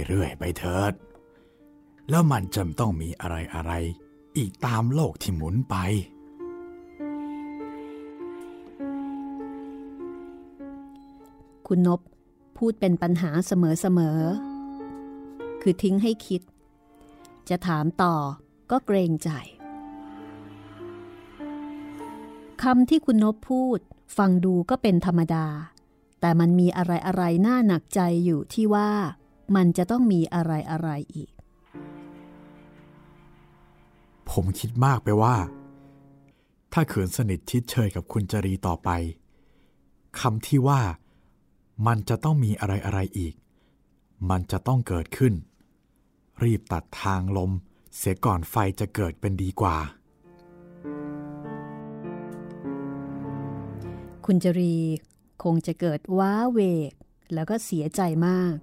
[0.09, 0.92] เรื่อยๆไปเถิด
[2.11, 5.76] แล้วมันจำต้องมีอะไรอะไรๆอีกตามโลกที่หมุนไป
[11.68, 12.00] คุณนบ
[12.58, 16.42] พูดเป็นปัญหาเสมอๆ คือทิ้งให้คิด
[17.48, 18.14] จะถามต่อ
[18.70, 19.30] ก็เกรงใจ
[22.62, 23.78] คำที่คุณนบพูด
[24.18, 25.46] ฟังดูก็เป็นธรรมดา
[26.20, 28.90] แต่มันมีอะไรอะไรน่าหนักใจอยู่ที่ว่า
[29.56, 31.30] มันจะต้องมีอะไรอะไรอีก
[34.30, 35.36] ผมคิดมากไปว่า
[36.72, 38.90] ถ้าเขินสนิทชิดเชยกับคุณจรีต่อไป
[40.20, 40.80] คำที่ว่า
[41.84, 43.34] มันจะต้องมีอะไรอะไรอีก
[44.30, 45.34] มันจะต้องเกิดขึ้น
[46.42, 47.50] รีบตัดทางลม
[47.96, 49.76] เสียก่อนไฟจะเกิดเป็นดีกว่า
[54.26, 54.74] คุณจรี
[55.42, 56.60] คงจะเกิดว้าเว
[56.90, 56.92] ก
[57.34, 58.54] แล้วก็เสียใจมาก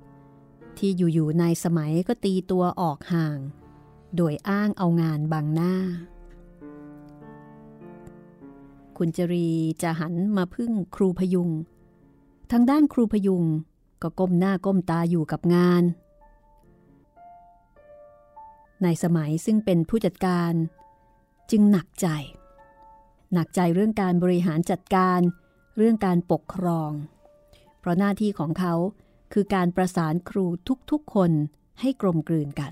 [0.78, 3.38] ที่อยู่ๆในสมัยก็ตีตัวออกห่าง
[4.16, 5.76] โดยอ้างเอางานบังหน้า
[8.98, 9.50] คุณจรี
[9.82, 11.50] จะหันมาพึ่งครูพยุง
[12.52, 13.44] ทางด้านครูพยุง
[14.02, 15.84] ก็ก้มหน้าก้มตาอยู่กับงาน
[18.84, 20.54] ในสมัยซึ่งเป็นผู้จัดการ
[21.52, 22.08] จึงหนักใจ
[23.34, 25.20] หนักใจเรื่องการบริหารจัดการ
[25.78, 26.92] เรื่องการปกครอง
[27.80, 28.74] เพราะหน้าที่ของเขา
[29.34, 30.46] คือการประสานครู
[30.92, 31.32] ทุกๆคน
[31.82, 32.68] ให้กลมกลืนกั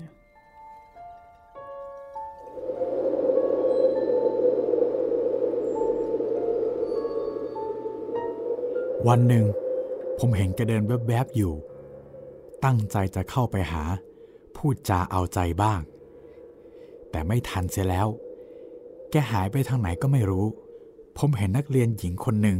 [9.08, 9.44] วันหนึ่ง
[10.18, 11.52] ผมเห็นแกเดินแวบๆอยู่
[12.64, 13.82] ตั้งใจจะเข้าไปหา
[14.56, 15.80] พูดจาเอาใจบ้าง
[17.10, 18.08] แต่ไม่ทันเสียแล้ว
[19.10, 20.46] แกหายไปทางไหนก็ไม่รู้
[21.18, 22.58] ผมเห็นนักเรียนหญิงคนหนึ่ง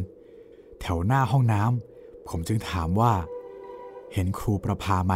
[0.81, 3.13] แถวหน้าห้องน้ำผมจึงถามว่า
[4.13, 5.15] เห็นครูประภาไหม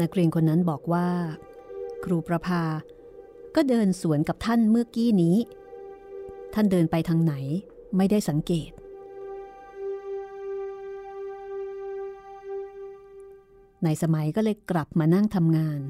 [0.00, 1.08] นักเรียนคนนั้นบอกว่า
[2.04, 2.62] ครูประภา
[3.54, 5.36] ก็เดินสวนกับท่านเมื่อกี้นี้
[6.54, 7.34] ท่านเดินไปทางไหน
[7.96, 8.70] ไม่ได้สังเกต
[13.84, 15.80] ในสมัยก็เลยกลับมานั่งทำงาน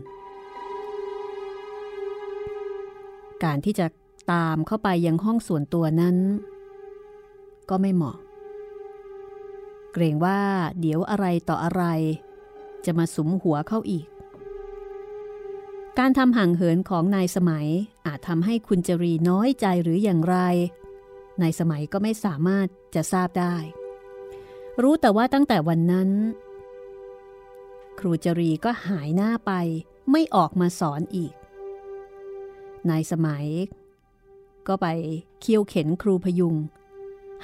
[3.44, 3.86] การที่จะ
[4.32, 6.16] ตามเข้าไปยังห้องส่วนตัวนั้น
[7.70, 8.16] ก็ไม่เหมาะ
[9.92, 10.40] เกรงว่า
[10.80, 11.84] เดี๋ยวอะไรต่ออะไร
[12.84, 14.06] จะมาสุมหัวเข้าอีก
[15.98, 17.68] การทำห่างเหินของนายสมัย
[18.06, 20.36] อาจทำให้คุณจรีน้อยใจหรืออย่างไร
[21.42, 23.56] นายสมัยก็ไม่สามารถจะทราบได้
[24.82, 26.10] รู้แต่ว่าตั้งแต่วันนั้น
[27.98, 29.52] ครูจรีก็หายหน้าไป
[30.10, 31.34] ไม่ออกมาสอนอีก
[32.90, 33.46] นายสมัย
[34.66, 34.86] ก็ไป
[35.40, 36.54] เคี่ยวเข็นครูพยุง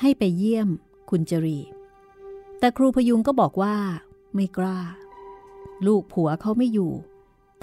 [0.00, 0.68] ให้ไปเยี่ยม
[1.10, 1.58] คุณจรี
[2.58, 3.76] แต่ครูพยุงก็บอกว่า
[4.34, 4.78] ไม่กล้า
[5.86, 6.92] ลูกผัวเขาไม่อยู่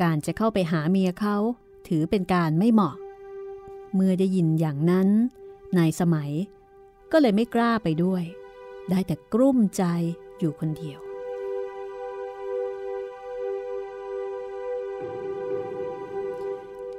[0.02, 1.38] การจะเข้าไปหาเมียเขา
[1.88, 2.95] ถือเป็นการไม่เหมาะ
[3.93, 5.08] เมื่อได้ยินอย่างนั้น
[5.78, 6.32] นายสมัย
[7.12, 8.24] ก็เลยไม่กล้าไปด้วย
[8.89, 9.84] ได้แต่กลุ้มใจ
[10.39, 11.00] อยู่คนเดียว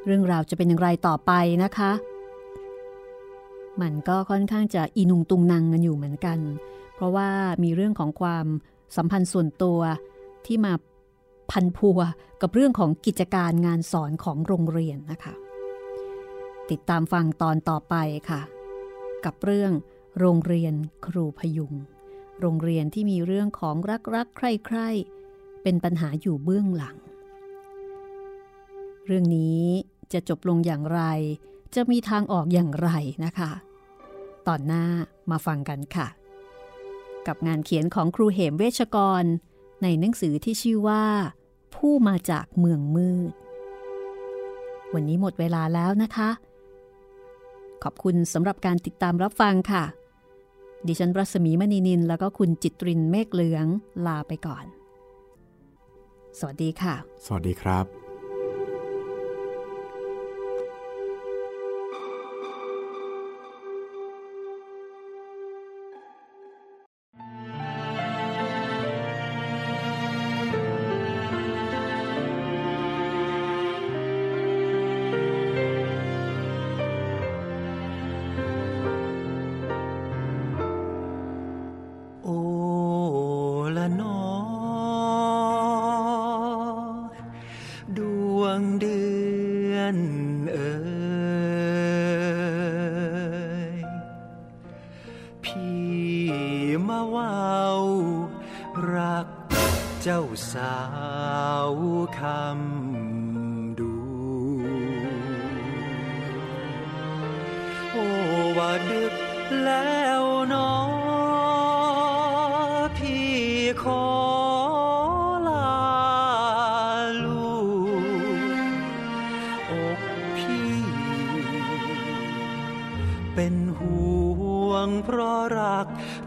[0.04, 1.32] เรื่องราวจะเป็นอย่างไรต่อไป
[1.64, 1.92] นะคะ
[3.80, 6.38] มันก็ค่อนข้างจะอีนุงตุงนังกันอยู่เหมือนกัน
[6.94, 7.28] เพราะว่า
[7.62, 8.46] มีเรื่องของความ
[8.96, 9.80] สัมพันธ์ส่วนตัว
[10.46, 10.72] ที่มา
[11.50, 12.00] พันพัว
[12.40, 15.34] กับเรื่องของกิจการงานสอนของโรงเรียนนะคะ
[16.70, 17.94] ติดตามฟังตอนต่อไป
[18.30, 18.40] ค่ะ
[19.24, 19.72] กับเรื่อง
[20.18, 20.74] โรงเรียน
[21.06, 21.72] ครูพยุง
[22.40, 24.88] โรงเรียนที่มีเรื่องของรักรักใคร่ใคร่
[25.62, 26.96] เป็นปัญหาอยู่เบื้องหลัง
[29.06, 29.64] เรื่องนี้
[30.12, 31.00] จะจบลงอย่างไร
[31.74, 32.90] จะมีทางออกอย่างไร
[33.24, 33.52] นะคะ
[34.46, 34.84] ตอนหน้า
[35.30, 36.08] มาฟังกันค่ะ
[37.26, 39.24] กับงานเขียนของครูเหมเวชกร
[39.82, 41.04] ในหนังสือที่ชื่อว่า
[41.74, 43.32] ผู้มาจากเมืองมืด
[44.94, 46.30] วันนี้หมดเวลาแล้วนะคะ
[47.82, 49.84] ขอบคุณสำหรับการติดตามรับฟังค่ะ
[50.86, 53.66] ดิฉันรัศมีมณีนิน แล้วก็คุณจิตรินเมฆเหลือง
[54.06, 54.64] ลาไปก่อน
[56.38, 56.94] สวัสดีค่ะ
[57.24, 58.07] สวัสดีครับ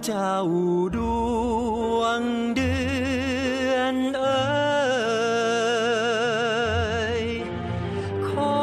[0.05, 0.35] เจ้า
[0.95, 0.97] ด
[1.97, 2.21] วง
[2.55, 2.73] เดื
[3.73, 4.41] อนเอ๋
[7.19, 7.21] ย
[8.27, 8.53] ขอ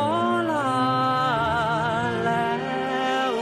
[0.51, 0.79] ลา
[2.25, 3.33] แล้ว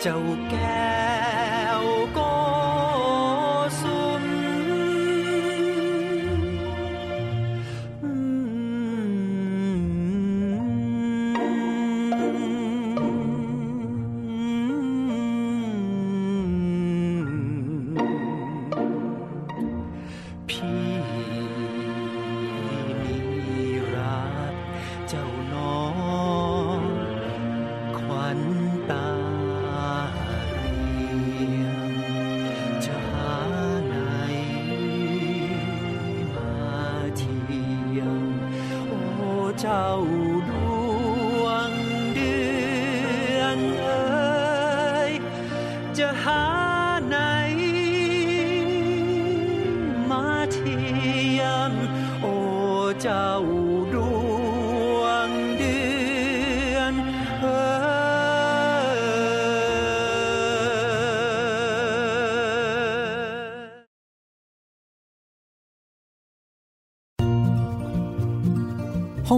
[0.00, 0.18] เจ้า
[0.50, 0.81] แก้